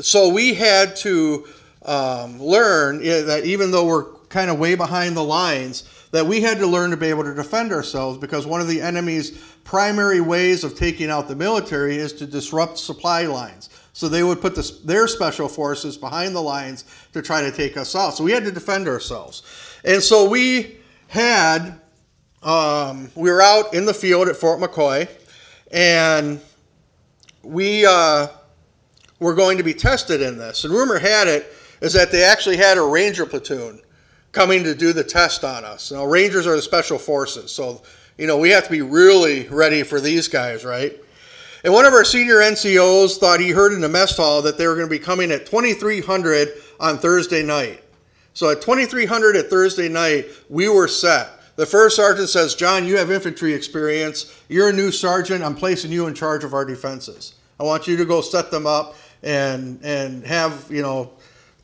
so 0.00 0.30
we 0.30 0.54
had 0.54 0.96
to 0.96 1.46
um, 1.82 2.40
learn 2.40 2.98
that 3.02 3.44
even 3.44 3.70
though 3.70 3.86
we're 3.86 4.04
kind 4.28 4.50
of 4.50 4.58
way 4.58 4.74
behind 4.74 5.16
the 5.16 5.24
lines, 5.24 5.84
that 6.12 6.26
we 6.26 6.40
had 6.40 6.58
to 6.58 6.66
learn 6.66 6.90
to 6.90 6.96
be 6.96 7.06
able 7.06 7.24
to 7.24 7.34
defend 7.34 7.72
ourselves 7.72 8.18
because 8.18 8.46
one 8.46 8.60
of 8.60 8.68
the 8.68 8.80
enemy's 8.80 9.38
primary 9.64 10.20
ways 10.20 10.64
of 10.64 10.76
taking 10.76 11.10
out 11.10 11.28
the 11.28 11.36
military 11.36 11.96
is 11.96 12.12
to 12.12 12.26
disrupt 12.26 12.78
supply 12.78 13.22
lines. 13.22 13.70
So 13.92 14.08
they 14.08 14.22
would 14.22 14.40
put 14.40 14.54
the, 14.54 14.78
their 14.84 15.06
special 15.06 15.48
forces 15.48 15.96
behind 15.96 16.34
the 16.34 16.40
lines 16.40 16.84
to 17.12 17.22
try 17.22 17.42
to 17.42 17.52
take 17.52 17.76
us 17.76 17.94
out. 17.94 18.10
So 18.14 18.24
we 18.24 18.32
had 18.32 18.44
to 18.44 18.52
defend 18.52 18.88
ourselves. 18.88 19.42
And 19.84 20.02
so 20.02 20.28
we 20.28 20.78
had 21.08 21.80
um, 22.42 23.10
we 23.14 23.30
were 23.30 23.42
out 23.42 23.74
in 23.74 23.84
the 23.84 23.92
field 23.92 24.28
at 24.28 24.36
Fort 24.36 24.60
McCoy, 24.60 25.08
and 25.70 26.40
we 27.42 27.84
uh, 27.84 28.28
were 29.18 29.34
going 29.34 29.58
to 29.58 29.62
be 29.62 29.74
tested 29.74 30.22
in 30.22 30.38
this. 30.38 30.64
And 30.64 30.72
rumor 30.72 30.98
had 30.98 31.28
it 31.28 31.52
is 31.80 31.92
that 31.94 32.10
they 32.10 32.22
actually 32.22 32.56
had 32.56 32.78
a 32.78 32.82
ranger 32.82 33.26
platoon 33.26 33.80
coming 34.32 34.64
to 34.64 34.74
do 34.74 34.92
the 34.92 35.04
test 35.04 35.44
on 35.44 35.64
us. 35.64 35.90
Now, 35.90 36.04
rangers 36.04 36.46
are 36.46 36.56
the 36.56 36.62
special 36.62 36.98
forces, 36.98 37.50
so 37.50 37.82
you 38.18 38.26
know 38.26 38.38
we 38.38 38.50
have 38.50 38.64
to 38.64 38.70
be 38.70 38.82
really 38.82 39.48
ready 39.48 39.82
for 39.82 40.00
these 40.00 40.28
guys, 40.28 40.64
right? 40.64 40.98
And 41.62 41.74
one 41.74 41.84
of 41.84 41.92
our 41.92 42.04
senior 42.04 42.36
NCOs 42.36 43.18
thought 43.18 43.40
he 43.40 43.50
heard 43.50 43.72
in 43.72 43.80
the 43.80 43.88
mess 43.88 44.16
hall 44.16 44.40
that 44.42 44.56
they 44.56 44.66
were 44.66 44.74
going 44.74 44.86
to 44.86 44.90
be 44.90 44.98
coming 44.98 45.30
at 45.30 45.44
2300 45.44 46.48
on 46.78 46.98
Thursday 46.98 47.42
night. 47.42 47.82
So 48.32 48.48
at 48.50 48.62
2300 48.62 49.36
at 49.36 49.50
Thursday 49.50 49.88
night, 49.88 50.26
we 50.48 50.68
were 50.68 50.88
set. 50.88 51.28
The 51.56 51.66
first 51.66 51.96
sergeant 51.96 52.30
says, 52.30 52.54
John, 52.54 52.86
you 52.86 52.96
have 52.96 53.10
infantry 53.10 53.52
experience. 53.52 54.34
You're 54.48 54.70
a 54.70 54.72
new 54.72 54.90
sergeant. 54.90 55.44
I'm 55.44 55.54
placing 55.54 55.92
you 55.92 56.06
in 56.06 56.14
charge 56.14 56.44
of 56.44 56.54
our 56.54 56.64
defenses. 56.64 57.34
I 57.58 57.64
want 57.64 57.86
you 57.86 57.98
to 57.98 58.06
go 58.06 58.22
set 58.22 58.50
them 58.50 58.66
up 58.66 58.96
and 59.22 59.78
and 59.84 60.24
have, 60.24 60.66
you 60.70 60.80
know, 60.80 61.10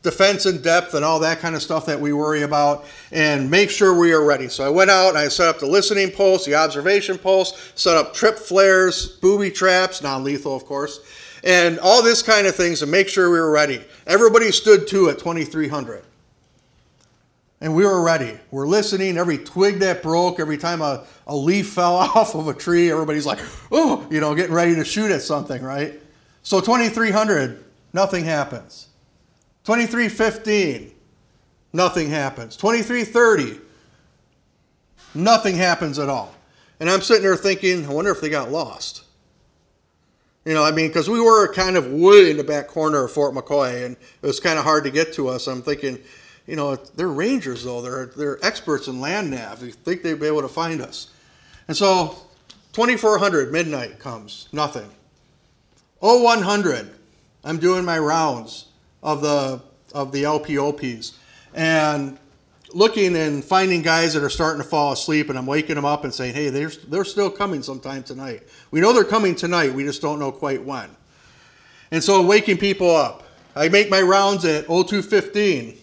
defense 0.09 0.45
in 0.45 0.61
depth 0.61 0.93
and 0.93 1.03
all 1.03 1.19
that 1.19 1.39
kind 1.39 1.53
of 1.53 1.61
stuff 1.61 1.85
that 1.85 1.99
we 1.99 2.13
worry 2.13 2.43
about 2.43 2.85
and 3.11 3.51
make 3.51 3.69
sure 3.69 3.93
we 3.93 4.13
are 4.13 4.23
ready. 4.23 4.47
So 4.47 4.65
I 4.65 4.69
went 4.69 4.89
out 4.89 5.09
and 5.09 5.17
I 5.17 5.27
set 5.27 5.49
up 5.49 5.59
the 5.59 5.67
listening 5.67 6.11
post, 6.11 6.45
the 6.45 6.55
observation 6.55 7.17
post, 7.17 7.77
set 7.77 7.97
up 7.97 8.13
trip 8.13 8.37
flares, 8.37 9.05
booby 9.05 9.51
traps, 9.51 10.01
non 10.01 10.23
lethal, 10.23 10.55
of 10.55 10.63
course, 10.63 11.01
and 11.43 11.77
all 11.79 12.01
this 12.01 12.21
kind 12.21 12.47
of 12.47 12.55
things 12.55 12.79
to 12.79 12.85
make 12.85 13.09
sure 13.09 13.29
we 13.29 13.37
were 13.37 13.51
ready. 13.51 13.83
Everybody 14.05 14.53
stood 14.53 14.87
to 14.87 15.09
at 15.09 15.19
2300. 15.19 16.05
And 17.59 17.75
we 17.75 17.83
were 17.83 18.01
ready. 18.01 18.39
We're 18.51 18.67
listening. 18.67 19.17
Every 19.17 19.39
twig 19.39 19.79
that 19.79 20.01
broke, 20.01 20.39
every 20.39 20.57
time 20.57 20.81
a, 20.81 21.05
a 21.25 21.35
leaf 21.35 21.67
fell 21.69 21.95
off 22.15 22.33
of 22.33 22.47
a 22.47 22.53
tree, 22.53 22.89
everybody's 22.89 23.25
like, 23.25 23.39
oh, 23.73 24.07
you 24.09 24.21
know, 24.21 24.33
getting 24.35 24.53
ready 24.53 24.75
to 24.75 24.85
shoot 24.85 25.11
at 25.11 25.21
something, 25.21 25.61
right? 25.61 25.99
So 26.43 26.61
2300, 26.61 27.61
nothing 27.91 28.23
happens. 28.23 28.86
2315, 29.67 30.93
nothing 31.73 32.09
happens. 32.09 32.55
2330, 32.55 33.59
nothing 35.13 35.57
happens 35.57 35.99
at 35.99 36.07
all. 36.07 36.33
And 36.79 36.89
I'm 36.89 37.01
sitting 37.01 37.23
there 37.23 37.35
thinking, 37.35 37.85
I 37.85 37.89
wonder 37.89 38.09
if 38.11 38.21
they 38.21 38.29
got 38.29 38.49
lost. 38.49 39.03
You 40.45 40.53
know, 40.53 40.63
I 40.63 40.71
mean, 40.71 40.87
because 40.87 41.09
we 41.09 41.19
were 41.19 41.53
kind 41.53 41.75
of 41.75 41.91
way 41.91 42.31
in 42.31 42.37
the 42.37 42.45
back 42.45 42.69
corner 42.69 43.03
of 43.03 43.11
Fort 43.11 43.35
McCoy, 43.35 43.85
and 43.85 43.97
it 43.97 44.25
was 44.25 44.39
kind 44.39 44.57
of 44.57 44.63
hard 44.63 44.85
to 44.85 44.89
get 44.89 45.11
to 45.15 45.27
us. 45.27 45.47
I'm 45.47 45.61
thinking, 45.61 45.99
you 46.45 46.55
know, 46.55 46.77
they're 46.77 47.09
rangers 47.09 47.65
though. 47.65 47.81
They're 47.81 48.05
they're 48.05 48.45
experts 48.45 48.87
in 48.87 49.01
land 49.01 49.31
nav. 49.31 49.61
You 49.61 49.71
think 49.71 50.01
they'd 50.01 50.17
be 50.17 50.27
able 50.27 50.43
to 50.43 50.47
find 50.47 50.81
us? 50.81 51.09
And 51.67 51.75
so, 51.75 52.15
2400 52.71 53.51
midnight 53.51 53.99
comes, 53.99 54.47
nothing. 54.53 54.89
0100, 55.99 56.89
I'm 57.43 57.57
doing 57.57 57.83
my 57.83 57.99
rounds 57.99 58.66
of 59.03 59.21
the 59.21 59.61
of 59.93 60.11
the 60.11 60.23
LPOPs 60.23 61.13
and 61.53 62.17
looking 62.73 63.15
and 63.15 63.43
finding 63.43 63.81
guys 63.81 64.13
that 64.13 64.23
are 64.23 64.29
starting 64.29 64.61
to 64.61 64.67
fall 64.67 64.91
asleep, 64.91 65.29
and 65.29 65.37
I'm 65.37 65.45
waking 65.45 65.75
them 65.75 65.85
up 65.85 66.03
and 66.03 66.13
saying, 66.13 66.33
"Hey, 66.33 66.49
they're 66.49 66.71
they're 66.87 67.05
still 67.05 67.29
coming 67.29 67.63
sometime 67.63 68.03
tonight. 68.03 68.43
We 68.71 68.81
know 68.81 68.93
they're 68.93 69.03
coming 69.03 69.35
tonight. 69.35 69.73
We 69.73 69.83
just 69.83 70.01
don't 70.01 70.19
know 70.19 70.31
quite 70.31 70.63
when." 70.63 70.89
And 71.91 72.03
so, 72.03 72.21
waking 72.25 72.57
people 72.57 72.93
up. 72.93 73.23
I 73.55 73.69
make 73.69 73.89
my 73.89 74.01
rounds 74.01 74.45
at 74.45 74.69
0215 74.69 75.77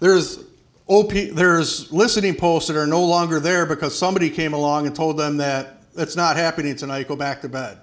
there's 0.00 0.44
OP, 0.88 1.12
there's 1.12 1.92
listening 1.92 2.36
posts 2.36 2.68
that 2.68 2.76
are 2.76 2.86
no 2.86 3.02
longer 3.02 3.40
there 3.40 3.66
because 3.66 3.96
somebody 3.96 4.30
came 4.30 4.52
along 4.52 4.86
and 4.86 4.94
told 4.94 5.16
them 5.16 5.36
that 5.38 5.82
it's 5.96 6.16
not 6.16 6.36
happening 6.36 6.76
tonight, 6.76 7.08
go 7.08 7.16
back 7.16 7.40
to 7.40 7.48
bed. 7.48 7.78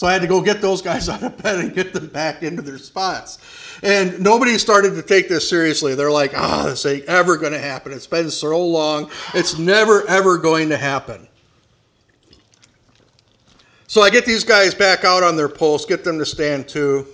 So 0.00 0.06
I 0.06 0.14
had 0.14 0.22
to 0.22 0.28
go 0.28 0.40
get 0.40 0.62
those 0.62 0.80
guys 0.80 1.08
out 1.10 1.22
of 1.22 1.36
bed 1.42 1.60
and 1.60 1.74
get 1.74 1.92
them 1.92 2.06
back 2.06 2.42
into 2.42 2.62
their 2.62 2.78
spots. 2.78 3.38
And 3.82 4.18
nobody 4.18 4.56
started 4.56 4.94
to 4.94 5.02
take 5.02 5.28
this 5.28 5.46
seriously. 5.46 5.94
They're 5.94 6.10
like, 6.10 6.32
ah, 6.34 6.62
oh, 6.64 6.70
this 6.70 6.86
ain't 6.86 7.04
ever 7.04 7.36
going 7.36 7.52
to 7.52 7.58
happen. 7.58 7.92
It's 7.92 8.06
been 8.06 8.30
so 8.30 8.66
long. 8.66 9.10
It's 9.34 9.58
never, 9.58 10.08
ever 10.08 10.38
going 10.38 10.70
to 10.70 10.78
happen. 10.78 11.28
So 13.88 14.00
I 14.00 14.08
get 14.08 14.24
these 14.24 14.42
guys 14.42 14.74
back 14.74 15.04
out 15.04 15.22
on 15.22 15.36
their 15.36 15.50
posts, 15.50 15.86
get 15.86 16.02
them 16.02 16.18
to 16.18 16.24
stand 16.24 16.66
to. 16.70 17.06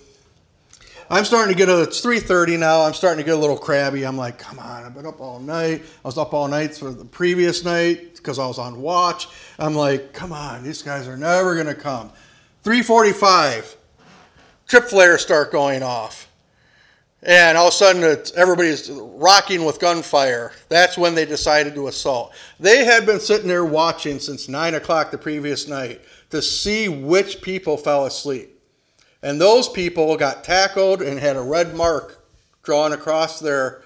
I'm 1.10 1.24
starting 1.24 1.52
to 1.52 1.58
get 1.58 1.68
a, 1.68 1.82
it's 1.82 2.00
3.30 2.00 2.56
now. 2.56 2.82
I'm 2.82 2.94
starting 2.94 3.18
to 3.18 3.28
get 3.28 3.36
a 3.36 3.40
little 3.40 3.58
crabby. 3.58 4.06
I'm 4.06 4.16
like, 4.16 4.38
come 4.38 4.60
on, 4.60 4.84
I've 4.84 4.94
been 4.94 5.06
up 5.06 5.20
all 5.20 5.40
night. 5.40 5.82
I 6.04 6.06
was 6.06 6.18
up 6.18 6.32
all 6.32 6.46
night 6.46 6.76
for 6.76 6.92
the 6.92 7.04
previous 7.04 7.64
night 7.64 8.14
because 8.14 8.38
I 8.38 8.46
was 8.46 8.60
on 8.60 8.80
watch. 8.80 9.26
I'm 9.58 9.74
like, 9.74 10.12
come 10.12 10.32
on, 10.32 10.62
these 10.62 10.82
guys 10.82 11.08
are 11.08 11.16
never 11.16 11.54
going 11.54 11.66
to 11.66 11.74
come. 11.74 12.12
3.45, 12.66 13.76
trip 14.66 14.84
flares 14.86 15.22
start 15.22 15.52
going 15.52 15.84
off. 15.84 16.28
And 17.22 17.56
all 17.56 17.68
of 17.68 17.72
a 17.72 17.76
sudden, 17.76 18.02
it's, 18.02 18.32
everybody's 18.32 18.90
rocking 18.90 19.64
with 19.64 19.78
gunfire. 19.78 20.50
That's 20.68 20.98
when 20.98 21.14
they 21.14 21.26
decided 21.26 21.76
to 21.76 21.86
assault. 21.86 22.34
They 22.58 22.84
had 22.84 23.06
been 23.06 23.20
sitting 23.20 23.46
there 23.46 23.64
watching 23.64 24.18
since 24.18 24.48
9 24.48 24.74
o'clock 24.74 25.12
the 25.12 25.18
previous 25.18 25.68
night 25.68 26.00
to 26.30 26.42
see 26.42 26.88
which 26.88 27.40
people 27.40 27.76
fell 27.76 28.04
asleep. 28.04 28.60
And 29.22 29.40
those 29.40 29.68
people 29.68 30.16
got 30.16 30.42
tackled 30.42 31.02
and 31.02 31.20
had 31.20 31.36
a 31.36 31.42
red 31.42 31.72
mark 31.72 32.26
drawn 32.64 32.92
across 32.92 33.38
there 33.38 33.84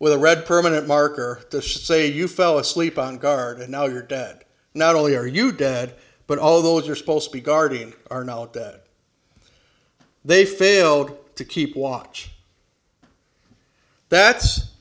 with 0.00 0.12
a 0.12 0.18
red 0.18 0.46
permanent 0.46 0.88
marker 0.88 1.42
to 1.50 1.62
say 1.62 2.08
you 2.08 2.26
fell 2.26 2.58
asleep 2.58 2.98
on 2.98 3.18
guard 3.18 3.60
and 3.60 3.70
now 3.70 3.86
you're 3.86 4.02
dead. 4.02 4.44
Not 4.74 4.96
only 4.96 5.14
are 5.14 5.28
you 5.28 5.52
dead, 5.52 5.94
but 6.26 6.38
all 6.38 6.62
those 6.62 6.86
you're 6.86 6.96
supposed 6.96 7.30
to 7.30 7.36
be 7.36 7.40
guarding 7.40 7.94
are 8.10 8.24
now 8.24 8.46
dead. 8.46 8.80
They 10.24 10.44
failed 10.44 11.16
to 11.36 11.44
keep 11.44 11.76
watch. 11.76 12.30
That's 14.08 14.72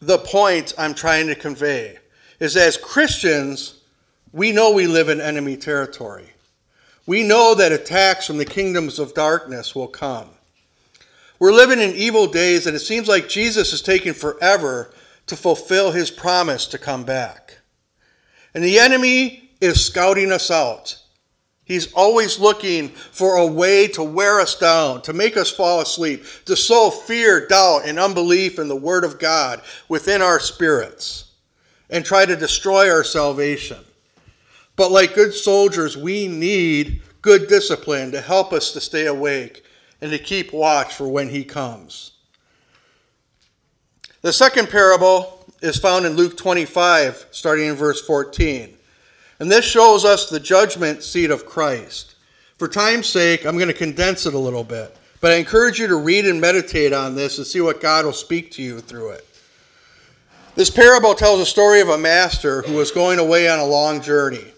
the 0.00 0.18
point 0.18 0.74
I'm 0.78 0.94
trying 0.94 1.26
to 1.28 1.34
convey. 1.34 1.98
Is 2.40 2.56
as 2.56 2.76
Christians, 2.76 3.80
we 4.32 4.52
know 4.52 4.72
we 4.72 4.86
live 4.86 5.08
in 5.08 5.20
enemy 5.20 5.56
territory. 5.56 6.30
We 7.06 7.22
know 7.22 7.54
that 7.54 7.72
attacks 7.72 8.26
from 8.26 8.38
the 8.38 8.44
kingdoms 8.44 8.98
of 8.98 9.14
darkness 9.14 9.74
will 9.74 9.88
come. 9.88 10.30
We're 11.38 11.52
living 11.52 11.80
in 11.80 11.94
evil 11.94 12.26
days, 12.26 12.66
and 12.66 12.74
it 12.74 12.80
seems 12.80 13.08
like 13.08 13.28
Jesus 13.28 13.72
is 13.72 13.82
taking 13.82 14.14
forever 14.14 14.92
to 15.26 15.36
fulfill 15.36 15.92
his 15.92 16.10
promise 16.10 16.66
to 16.68 16.78
come 16.78 17.04
back. 17.04 17.58
And 18.54 18.62
the 18.62 18.78
enemy 18.78 19.43
is 19.60 19.84
scouting 19.84 20.32
us 20.32 20.50
out. 20.50 20.98
He's 21.64 21.92
always 21.94 22.38
looking 22.38 22.90
for 22.90 23.36
a 23.36 23.46
way 23.46 23.88
to 23.88 24.02
wear 24.02 24.38
us 24.38 24.58
down, 24.58 25.00
to 25.02 25.14
make 25.14 25.36
us 25.36 25.50
fall 25.50 25.80
asleep, 25.80 26.24
to 26.44 26.56
sow 26.56 26.90
fear, 26.90 27.46
doubt, 27.46 27.82
and 27.86 27.98
unbelief 27.98 28.58
in 28.58 28.68
the 28.68 28.76
Word 28.76 29.02
of 29.02 29.18
God 29.18 29.62
within 29.88 30.20
our 30.20 30.38
spirits, 30.38 31.32
and 31.88 32.04
try 32.04 32.26
to 32.26 32.36
destroy 32.36 32.90
our 32.90 33.04
salvation. 33.04 33.78
But 34.76 34.90
like 34.90 35.14
good 35.14 35.32
soldiers, 35.32 35.96
we 35.96 36.28
need 36.28 37.00
good 37.22 37.48
discipline 37.48 38.12
to 38.12 38.20
help 38.20 38.52
us 38.52 38.72
to 38.72 38.80
stay 38.80 39.06
awake 39.06 39.64
and 40.02 40.10
to 40.10 40.18
keep 40.18 40.52
watch 40.52 40.92
for 40.92 41.08
when 41.08 41.30
he 41.30 41.44
comes. 41.44 42.12
The 44.20 44.32
second 44.32 44.68
parable 44.68 45.46
is 45.62 45.78
found 45.78 46.04
in 46.04 46.14
Luke 46.14 46.36
25, 46.36 47.28
starting 47.30 47.66
in 47.66 47.74
verse 47.74 48.02
14. 48.02 48.76
And 49.38 49.50
this 49.50 49.64
shows 49.64 50.04
us 50.04 50.28
the 50.28 50.40
judgment 50.40 51.02
seat 51.02 51.30
of 51.30 51.46
Christ. 51.46 52.14
For 52.58 52.68
time's 52.68 53.08
sake, 53.08 53.44
I'm 53.44 53.56
going 53.56 53.68
to 53.68 53.74
condense 53.74 54.26
it 54.26 54.34
a 54.34 54.38
little 54.38 54.64
bit. 54.64 54.96
But 55.20 55.32
I 55.32 55.36
encourage 55.36 55.78
you 55.78 55.86
to 55.88 55.96
read 55.96 56.26
and 56.26 56.40
meditate 56.40 56.92
on 56.92 57.14
this 57.14 57.38
and 57.38 57.46
see 57.46 57.60
what 57.60 57.80
God 57.80 58.04
will 58.04 58.12
speak 58.12 58.50
to 58.52 58.62
you 58.62 58.80
through 58.80 59.10
it. 59.10 59.26
This 60.54 60.70
parable 60.70 61.14
tells 61.14 61.40
a 61.40 61.46
story 61.46 61.80
of 61.80 61.88
a 61.88 61.98
master 61.98 62.62
who 62.62 62.74
was 62.74 62.92
going 62.92 63.18
away 63.18 63.48
on 63.48 63.58
a 63.58 63.64
long 63.64 64.00
journey. 64.00 64.52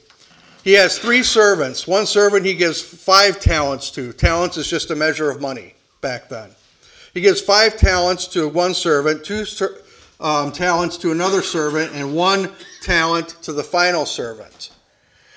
He 0.62 0.72
has 0.72 0.98
three 0.98 1.22
servants. 1.22 1.86
One 1.86 2.04
servant 2.04 2.44
he 2.44 2.54
gives 2.54 2.82
five 2.82 3.40
talents 3.40 3.90
to. 3.92 4.12
Talents 4.12 4.56
is 4.56 4.68
just 4.68 4.90
a 4.90 4.96
measure 4.96 5.30
of 5.30 5.40
money 5.40 5.74
back 6.00 6.28
then. 6.28 6.50
He 7.14 7.20
gives 7.20 7.40
five 7.40 7.78
talents 7.78 8.26
to 8.28 8.46
one 8.48 8.74
servant, 8.74 9.24
two 9.24 9.44
um, 10.20 10.52
talents 10.52 10.96
to 10.98 11.12
another 11.12 11.42
servant, 11.42 11.92
and 11.94 12.14
one 12.14 12.50
talent 12.82 13.28
to 13.42 13.52
the 13.52 13.64
final 13.64 14.06
servant. 14.06 14.70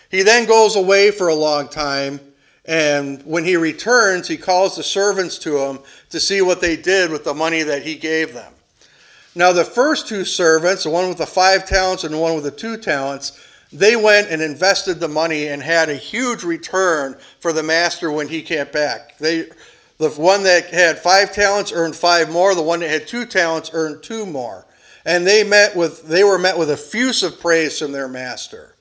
He 0.10 0.24
then 0.24 0.48
goes 0.48 0.76
away 0.76 1.12
for 1.12 1.28
a 1.28 1.36
long 1.36 1.68
time, 1.68 2.20
and 2.66 3.22
when 3.24 3.44
he 3.44 3.58
returns, 3.58 4.28
he 4.28 4.38
calls 4.38 4.76
the 4.76 4.84
servants 4.84 5.38
to 5.40 5.58
him 5.58 5.80
to 6.10 6.20
see 6.20 6.42
what 6.42 6.62
they 6.62 6.76
did 6.76 7.12
with 7.12 7.24
the 7.24 7.34
money 7.34 7.64
that 7.64 7.84
he 7.84 7.96
gave 7.96 8.34
them. 8.34 8.54
Now, 9.36 9.52
the 9.52 9.66
first 9.66 10.08
two 10.08 10.26
servants, 10.26 10.84
the 10.84 10.90
one 10.90 11.08
with 11.08 11.20
the 11.20 11.26
five 11.26 11.68
talents 11.68 12.04
and 12.04 12.14
the 12.14 12.18
one 12.18 12.36
with 12.36 12.44
the 12.44 12.52
two 12.52 12.78
talents, 12.78 13.40
they 13.72 13.96
went 13.96 14.30
and 14.30 14.42
invested 14.42 15.00
the 15.00 15.08
money 15.08 15.48
and 15.48 15.62
had 15.62 15.90
a 15.90 15.96
huge 15.96 16.44
return 16.44 17.16
for 17.40 17.54
the 17.54 17.62
master 17.62 18.12
when 18.12 18.28
he 18.28 18.42
came 18.42 18.68
back. 18.72 19.18
They 19.20 19.46
the 20.00 20.10
one 20.12 20.44
that 20.44 20.68
had 20.68 20.98
five 20.98 21.34
talents 21.34 21.74
earned 21.74 21.96
five 21.96 22.32
more. 22.32 22.56
The 22.56 22.62
one 22.62 22.80
that 22.80 22.90
had 22.90 23.08
two 23.08 23.26
talents 23.26 23.70
earned 23.74 24.02
two 24.02 24.26
more. 24.26 24.66
And 25.10 25.26
they 25.26 25.44
met 25.44 25.76
with 25.76 26.04
they 26.04 26.24
were 26.24 26.38
met 26.38 26.56
with 26.56 26.70
effusive 26.70 27.40
praise 27.40 27.80
from 27.80 27.92
their 27.92 28.08
master. 28.08 28.76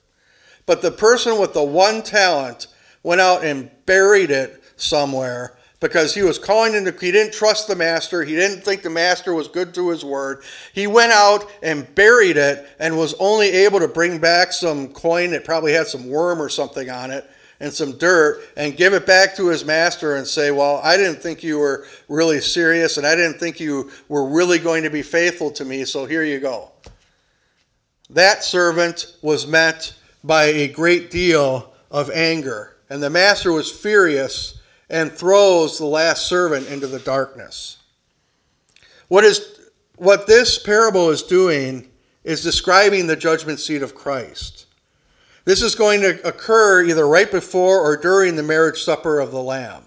But 0.66 0.82
the 0.82 0.90
person 0.90 1.40
with 1.40 1.54
the 1.54 1.64
one 1.64 2.02
talent 2.02 2.66
went 3.02 3.22
out 3.22 3.42
and 3.44 3.70
buried 3.86 4.30
it 4.30 4.62
somewhere 4.76 5.56
because 5.80 6.14
he 6.14 6.20
was 6.20 6.38
calling 6.38 6.74
into 6.74 6.92
he 7.00 7.10
didn't 7.12 7.32
trust 7.32 7.66
the 7.66 7.74
master. 7.74 8.24
He 8.24 8.36
didn't 8.36 8.62
think 8.62 8.82
the 8.82 8.90
master 8.90 9.32
was 9.32 9.48
good 9.48 9.72
to 9.72 9.88
his 9.88 10.04
word. 10.04 10.42
He 10.74 10.86
went 10.86 11.12
out 11.12 11.50
and 11.62 11.94
buried 11.94 12.36
it 12.36 12.68
and 12.78 12.98
was 12.98 13.14
only 13.18 13.48
able 13.48 13.78
to 13.78 13.88
bring 13.88 14.18
back 14.18 14.52
some 14.52 14.88
coin. 14.88 15.30
That 15.30 15.46
probably 15.46 15.72
had 15.72 15.86
some 15.86 16.10
worm 16.10 16.42
or 16.42 16.50
something 16.50 16.90
on 16.90 17.10
it 17.10 17.26
and 17.60 17.72
some 17.72 17.98
dirt 17.98 18.40
and 18.56 18.76
give 18.76 18.94
it 18.94 19.06
back 19.06 19.34
to 19.36 19.48
his 19.48 19.64
master 19.64 20.16
and 20.16 20.26
say, 20.26 20.50
Well, 20.50 20.80
I 20.82 20.96
didn't 20.96 21.22
think 21.22 21.42
you 21.42 21.58
were 21.58 21.86
really 22.08 22.40
serious 22.40 22.96
and 22.96 23.06
I 23.06 23.14
didn't 23.14 23.38
think 23.38 23.60
you 23.60 23.90
were 24.08 24.28
really 24.28 24.58
going 24.58 24.84
to 24.84 24.90
be 24.90 25.02
faithful 25.02 25.50
to 25.52 25.64
me, 25.64 25.84
so 25.84 26.06
here 26.06 26.24
you 26.24 26.40
go. 26.40 26.72
That 28.10 28.42
servant 28.44 29.14
was 29.22 29.46
met 29.46 29.94
by 30.24 30.44
a 30.44 30.68
great 30.68 31.10
deal 31.10 31.72
of 31.90 32.10
anger, 32.10 32.76
and 32.88 33.02
the 33.02 33.10
master 33.10 33.52
was 33.52 33.70
furious 33.70 34.60
and 34.88 35.12
throws 35.12 35.78
the 35.78 35.86
last 35.86 36.26
servant 36.26 36.68
into 36.68 36.86
the 36.86 36.98
darkness. 36.98 37.76
What, 39.08 39.24
is, 39.24 39.70
what 39.96 40.26
this 40.26 40.58
parable 40.58 41.10
is 41.10 41.22
doing 41.22 41.88
is 42.24 42.42
describing 42.42 43.06
the 43.06 43.16
judgment 43.16 43.60
seat 43.60 43.82
of 43.82 43.94
Christ. 43.94 44.57
This 45.48 45.62
is 45.62 45.74
going 45.74 46.02
to 46.02 46.28
occur 46.28 46.84
either 46.84 47.08
right 47.08 47.30
before 47.30 47.80
or 47.80 47.96
during 47.96 48.36
the 48.36 48.42
marriage 48.42 48.82
supper 48.82 49.18
of 49.18 49.30
the 49.30 49.40
Lamb. 49.40 49.82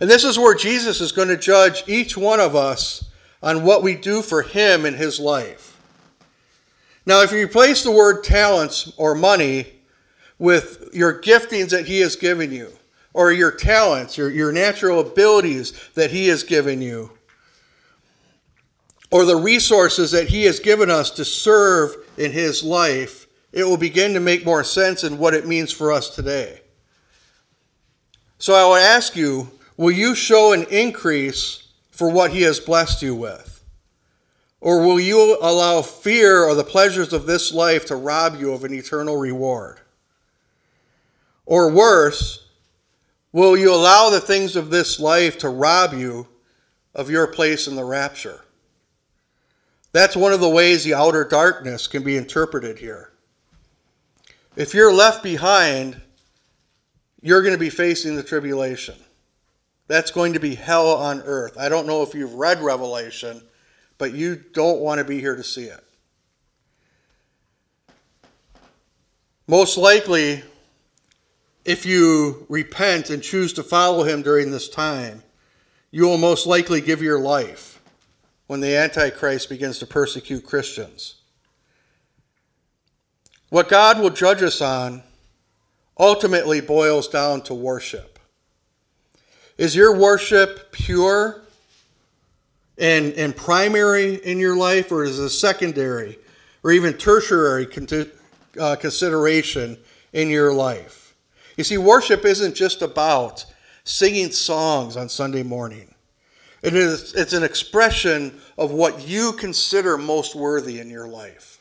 And 0.00 0.10
this 0.10 0.24
is 0.24 0.36
where 0.36 0.56
Jesus 0.56 1.00
is 1.00 1.12
going 1.12 1.28
to 1.28 1.36
judge 1.36 1.84
each 1.86 2.16
one 2.16 2.40
of 2.40 2.56
us 2.56 3.04
on 3.40 3.62
what 3.62 3.84
we 3.84 3.94
do 3.94 4.20
for 4.20 4.42
him 4.42 4.84
in 4.84 4.94
his 4.94 5.20
life. 5.20 5.80
Now, 7.06 7.22
if 7.22 7.30
you 7.30 7.38
replace 7.38 7.84
the 7.84 7.92
word 7.92 8.24
talents 8.24 8.92
or 8.96 9.14
money 9.14 9.74
with 10.40 10.90
your 10.92 11.22
giftings 11.22 11.70
that 11.70 11.86
he 11.86 12.00
has 12.00 12.16
given 12.16 12.50
you, 12.50 12.72
or 13.14 13.30
your 13.30 13.52
talents, 13.52 14.18
your, 14.18 14.28
your 14.28 14.50
natural 14.50 14.98
abilities 14.98 15.72
that 15.94 16.10
he 16.10 16.26
has 16.26 16.42
given 16.42 16.82
you, 16.82 17.12
or 19.12 19.24
the 19.24 19.36
resources 19.36 20.10
that 20.10 20.26
he 20.26 20.46
has 20.46 20.58
given 20.58 20.90
us 20.90 21.12
to 21.12 21.24
serve 21.24 21.94
in 22.16 22.32
his 22.32 22.64
life, 22.64 23.17
it 23.52 23.64
will 23.64 23.76
begin 23.76 24.14
to 24.14 24.20
make 24.20 24.44
more 24.44 24.64
sense 24.64 25.04
in 25.04 25.18
what 25.18 25.34
it 25.34 25.46
means 25.46 25.72
for 25.72 25.92
us 25.92 26.14
today. 26.14 26.60
So 28.38 28.54
I 28.54 28.68
would 28.68 28.82
ask 28.82 29.16
you 29.16 29.50
will 29.76 29.90
you 29.90 30.14
show 30.14 30.52
an 30.52 30.64
increase 30.70 31.68
for 31.90 32.10
what 32.10 32.30
He 32.30 32.42
has 32.42 32.60
blessed 32.60 33.02
you 33.02 33.14
with? 33.14 33.64
Or 34.60 34.80
will 34.80 34.98
you 34.98 35.38
allow 35.40 35.82
fear 35.82 36.42
or 36.44 36.54
the 36.54 36.64
pleasures 36.64 37.12
of 37.12 37.26
this 37.26 37.52
life 37.52 37.86
to 37.86 37.96
rob 37.96 38.40
you 38.40 38.52
of 38.52 38.64
an 38.64 38.74
eternal 38.74 39.16
reward? 39.16 39.78
Or 41.46 41.70
worse, 41.70 42.46
will 43.32 43.56
you 43.56 43.72
allow 43.72 44.10
the 44.10 44.20
things 44.20 44.56
of 44.56 44.70
this 44.70 44.98
life 44.98 45.38
to 45.38 45.48
rob 45.48 45.94
you 45.94 46.26
of 46.94 47.08
your 47.08 47.28
place 47.28 47.68
in 47.68 47.76
the 47.76 47.84
rapture? 47.84 48.44
That's 49.92 50.16
one 50.16 50.32
of 50.32 50.40
the 50.40 50.48
ways 50.48 50.84
the 50.84 50.94
outer 50.94 51.24
darkness 51.24 51.86
can 51.86 52.02
be 52.02 52.16
interpreted 52.16 52.78
here. 52.78 53.12
If 54.58 54.74
you're 54.74 54.92
left 54.92 55.22
behind, 55.22 56.00
you're 57.22 57.42
going 57.42 57.54
to 57.54 57.60
be 57.60 57.70
facing 57.70 58.16
the 58.16 58.24
tribulation. 58.24 58.96
That's 59.86 60.10
going 60.10 60.32
to 60.32 60.40
be 60.40 60.56
hell 60.56 60.96
on 60.96 61.22
earth. 61.22 61.56
I 61.56 61.68
don't 61.68 61.86
know 61.86 62.02
if 62.02 62.12
you've 62.12 62.34
read 62.34 62.60
Revelation, 62.60 63.40
but 63.98 64.14
you 64.14 64.34
don't 64.34 64.80
want 64.80 64.98
to 64.98 65.04
be 65.04 65.20
here 65.20 65.36
to 65.36 65.44
see 65.44 65.66
it. 65.66 65.84
Most 69.46 69.78
likely, 69.78 70.42
if 71.64 71.86
you 71.86 72.44
repent 72.48 73.10
and 73.10 73.22
choose 73.22 73.52
to 73.52 73.62
follow 73.62 74.02
him 74.02 74.22
during 74.22 74.50
this 74.50 74.68
time, 74.68 75.22
you 75.92 76.04
will 76.04 76.18
most 76.18 76.48
likely 76.48 76.80
give 76.80 77.00
your 77.00 77.20
life 77.20 77.80
when 78.48 78.58
the 78.58 78.76
Antichrist 78.76 79.50
begins 79.50 79.78
to 79.78 79.86
persecute 79.86 80.44
Christians. 80.44 81.14
What 83.50 83.68
God 83.68 83.98
will 84.00 84.10
judge 84.10 84.42
us 84.42 84.60
on 84.60 85.02
ultimately 85.98 86.60
boils 86.60 87.08
down 87.08 87.42
to 87.42 87.54
worship. 87.54 88.18
Is 89.56 89.74
your 89.74 89.96
worship 89.96 90.70
pure 90.70 91.42
and, 92.76 93.12
and 93.14 93.34
primary 93.34 94.14
in 94.14 94.38
your 94.38 94.54
life, 94.54 94.92
or 94.92 95.02
is 95.02 95.18
it 95.18 95.30
secondary 95.30 96.18
or 96.62 96.70
even 96.70 96.92
tertiary 96.92 97.66
uh, 98.60 98.76
consideration 98.76 99.78
in 100.12 100.28
your 100.28 100.52
life? 100.52 101.16
You 101.56 101.64
see, 101.64 101.78
worship 101.78 102.24
isn't 102.24 102.54
just 102.54 102.82
about 102.82 103.44
singing 103.82 104.30
songs 104.30 104.96
on 104.96 105.08
Sunday 105.08 105.42
morning. 105.42 105.94
It 106.62 106.74
is, 106.74 107.14
it's 107.14 107.32
an 107.32 107.42
expression 107.42 108.40
of 108.56 108.70
what 108.70 109.08
you 109.08 109.32
consider 109.32 109.96
most 109.96 110.36
worthy 110.36 110.78
in 110.78 110.90
your 110.90 111.08
life. 111.08 111.57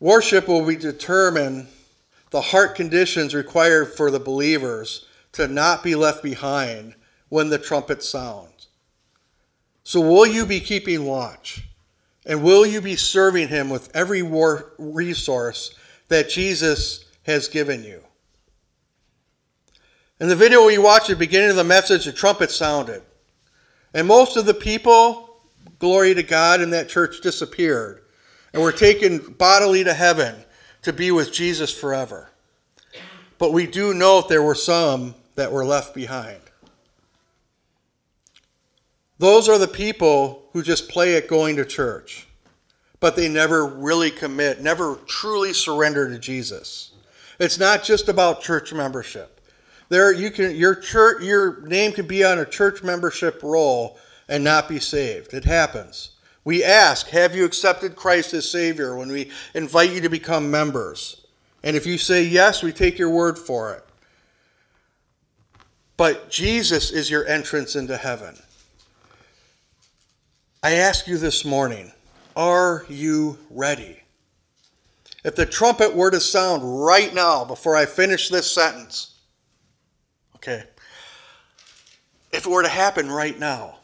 Worship 0.00 0.48
will 0.48 0.64
be 0.64 0.76
determine 0.76 1.68
the 2.30 2.40
heart 2.40 2.74
conditions 2.74 3.34
required 3.34 3.92
for 3.92 4.10
the 4.10 4.18
believers 4.18 5.06
to 5.32 5.46
not 5.46 5.84
be 5.84 5.94
left 5.94 6.22
behind 6.22 6.94
when 7.28 7.50
the 7.50 7.58
trumpet 7.58 8.02
sounds. 8.02 8.68
So, 9.84 10.00
will 10.00 10.26
you 10.26 10.46
be 10.46 10.60
keeping 10.60 11.04
watch? 11.04 11.66
And 12.24 12.42
will 12.42 12.64
you 12.64 12.80
be 12.80 12.96
serving 12.96 13.48
him 13.48 13.68
with 13.68 13.94
every 13.94 14.22
war 14.22 14.72
resource 14.78 15.74
that 16.08 16.30
Jesus 16.30 17.04
has 17.24 17.48
given 17.48 17.84
you? 17.84 18.02
In 20.18 20.28
the 20.28 20.36
video 20.36 20.66
we 20.66 20.78
watched 20.78 21.10
at 21.10 21.18
the 21.18 21.26
beginning 21.26 21.50
of 21.50 21.56
the 21.56 21.64
message, 21.64 22.04
the 22.04 22.12
trumpet 22.12 22.50
sounded. 22.50 23.02
And 23.94 24.06
most 24.06 24.36
of 24.36 24.46
the 24.46 24.54
people, 24.54 25.40
glory 25.78 26.14
to 26.14 26.22
God, 26.22 26.60
in 26.60 26.70
that 26.70 26.88
church 26.88 27.20
disappeared 27.20 28.02
and 28.52 28.62
we're 28.62 28.72
taken 28.72 29.18
bodily 29.18 29.84
to 29.84 29.94
heaven 29.94 30.34
to 30.82 30.92
be 30.92 31.10
with 31.10 31.32
Jesus 31.32 31.72
forever. 31.72 32.30
But 33.38 33.52
we 33.52 33.66
do 33.66 33.94
know 33.94 34.20
there 34.22 34.42
were 34.42 34.54
some 34.54 35.14
that 35.34 35.52
were 35.52 35.64
left 35.64 35.94
behind. 35.94 36.40
Those 39.18 39.48
are 39.48 39.58
the 39.58 39.68
people 39.68 40.48
who 40.52 40.62
just 40.62 40.88
play 40.88 41.16
at 41.16 41.28
going 41.28 41.56
to 41.56 41.64
church, 41.64 42.26
but 43.00 43.16
they 43.16 43.28
never 43.28 43.66
really 43.66 44.10
commit, 44.10 44.62
never 44.62 44.96
truly 45.06 45.52
surrender 45.52 46.08
to 46.08 46.18
Jesus. 46.18 46.92
It's 47.38 47.58
not 47.58 47.82
just 47.82 48.08
about 48.08 48.42
church 48.42 48.72
membership. 48.72 49.40
There 49.90 50.12
you 50.12 50.30
can 50.30 50.54
your 50.54 50.74
church 50.74 51.22
your 51.22 51.60
name 51.66 51.92
can 51.92 52.06
be 52.06 52.22
on 52.24 52.38
a 52.38 52.44
church 52.46 52.82
membership 52.82 53.42
roll 53.42 53.98
and 54.28 54.44
not 54.44 54.68
be 54.68 54.78
saved. 54.78 55.34
It 55.34 55.44
happens. 55.44 56.10
We 56.44 56.64
ask, 56.64 57.08
Have 57.08 57.34
you 57.34 57.44
accepted 57.44 57.96
Christ 57.96 58.34
as 58.34 58.50
Savior 58.50 58.96
when 58.96 59.08
we 59.08 59.30
invite 59.54 59.92
you 59.92 60.00
to 60.00 60.08
become 60.08 60.50
members? 60.50 61.26
And 61.62 61.76
if 61.76 61.86
you 61.86 61.98
say 61.98 62.22
yes, 62.22 62.62
we 62.62 62.72
take 62.72 62.98
your 62.98 63.10
word 63.10 63.38
for 63.38 63.74
it. 63.74 63.84
But 65.96 66.30
Jesus 66.30 66.90
is 66.90 67.10
your 67.10 67.26
entrance 67.26 67.76
into 67.76 67.96
heaven. 67.96 68.38
I 70.62 70.72
ask 70.72 71.06
you 71.06 71.18
this 71.18 71.44
morning 71.44 71.92
are 72.36 72.86
you 72.88 73.38
ready? 73.50 74.00
If 75.24 75.36
the 75.36 75.44
trumpet 75.44 75.94
were 75.94 76.10
to 76.10 76.20
sound 76.20 76.62
right 76.84 77.12
now 77.12 77.44
before 77.44 77.76
I 77.76 77.84
finish 77.84 78.30
this 78.30 78.50
sentence, 78.50 79.18
okay, 80.36 80.64
if 82.32 82.46
it 82.46 82.50
were 82.50 82.62
to 82.62 82.68
happen 82.68 83.10
right 83.10 83.38
now, 83.38 83.80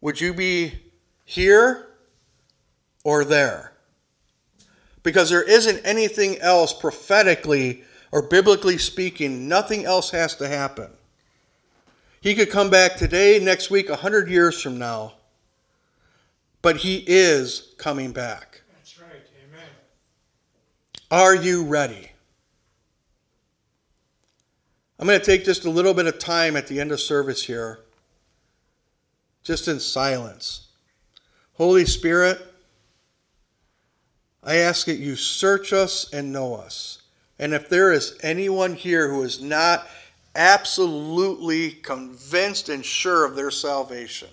would 0.00 0.20
you 0.20 0.32
be 0.32 0.72
here 1.28 1.86
or 3.04 3.22
there? 3.22 3.70
Because 5.02 5.28
there 5.28 5.42
isn't 5.42 5.82
anything 5.84 6.38
else 6.38 6.72
prophetically 6.72 7.84
or 8.10 8.22
biblically 8.22 8.78
speaking, 8.78 9.46
nothing 9.46 9.84
else 9.84 10.10
has 10.10 10.34
to 10.36 10.48
happen. 10.48 10.88
He 12.22 12.34
could 12.34 12.50
come 12.50 12.70
back 12.70 12.96
today, 12.96 13.38
next 13.38 13.70
week, 13.70 13.90
a 13.90 13.96
hundred 13.96 14.30
years 14.30 14.60
from 14.60 14.78
now, 14.78 15.16
but 16.62 16.78
he 16.78 17.04
is 17.06 17.74
coming 17.76 18.12
back. 18.12 18.62
That's 18.72 18.98
right, 18.98 19.20
amen. 19.46 19.68
Are 21.10 21.34
you 21.34 21.62
ready? 21.62 22.12
I'm 24.98 25.06
going 25.06 25.20
to 25.20 25.24
take 25.24 25.44
just 25.44 25.66
a 25.66 25.70
little 25.70 25.92
bit 25.92 26.06
of 26.06 26.18
time 26.18 26.56
at 26.56 26.68
the 26.68 26.80
end 26.80 26.90
of 26.90 27.00
service 27.00 27.44
here, 27.44 27.80
just 29.44 29.68
in 29.68 29.78
silence. 29.78 30.67
Holy 31.58 31.84
Spirit, 31.86 32.40
I 34.44 34.58
ask 34.58 34.86
that 34.86 35.00
you 35.00 35.16
search 35.16 35.72
us 35.72 36.08
and 36.12 36.32
know 36.32 36.54
us. 36.54 37.02
And 37.40 37.52
if 37.52 37.68
there 37.68 37.92
is 37.92 38.16
anyone 38.22 38.74
here 38.74 39.10
who 39.10 39.24
is 39.24 39.42
not 39.42 39.88
absolutely 40.36 41.72
convinced 41.72 42.68
and 42.68 42.84
sure 42.84 43.24
of 43.24 43.34
their 43.34 43.50
salvation, 43.50 44.28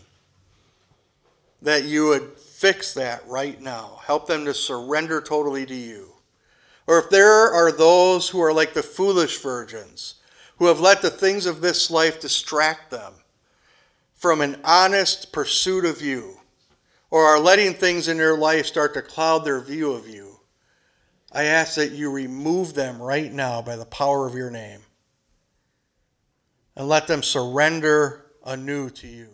that 1.64 1.86
you 1.86 2.06
would 2.10 2.38
fix 2.38 2.94
that 2.94 3.28
right 3.28 3.60
now. 3.60 4.00
Help 4.04 4.28
them 4.28 4.46
to 4.46 4.54
surrender 4.54 5.20
totally 5.20 5.66
to 5.66 5.74
you. 5.74 6.10
Or 6.86 7.00
if 7.00 7.10
there 7.10 7.52
are 7.52 7.72
those 7.72 8.30
who 8.30 8.40
are 8.40 8.54
like 8.54 8.76
the 8.76 8.84
foolish 8.84 9.40
virgins, 9.40 10.16
who 10.60 10.68
have 10.68 10.80
let 10.80 11.02
the 11.02 11.10
things 11.10 11.48
of 11.48 11.60
this 11.60 11.90
life 11.90 12.22
distract 12.22 12.92
them 12.92 13.14
from 14.14 14.42
an 14.42 14.62
honest 14.64 15.34
pursuit 15.34 15.86
of 15.86 16.04
you, 16.04 16.38
or 17.16 17.24
are 17.28 17.40
letting 17.40 17.74
things 17.74 18.10
in 18.10 18.18
their 18.18 18.36
life 18.36 18.66
start 18.66 18.94
to 18.94 19.02
cloud 19.02 19.46
their 19.46 19.62
view 19.62 19.94
of 19.94 20.06
you, 20.06 20.38
I 21.32 21.44
ask 21.44 21.76
that 21.76 21.94
you 21.94 22.12
remove 22.12 22.74
them 22.74 23.02
right 23.02 23.32
now 23.32 23.62
by 23.62 23.78
the 23.78 23.86
power 23.86 24.28
of 24.28 24.36
your 24.36 24.52
name 24.52 24.82
and 26.76 26.90
let 26.90 27.08
them 27.08 27.24
surrender 27.24 28.26
anew 28.46 28.90
to 28.90 29.08
you. 29.08 29.30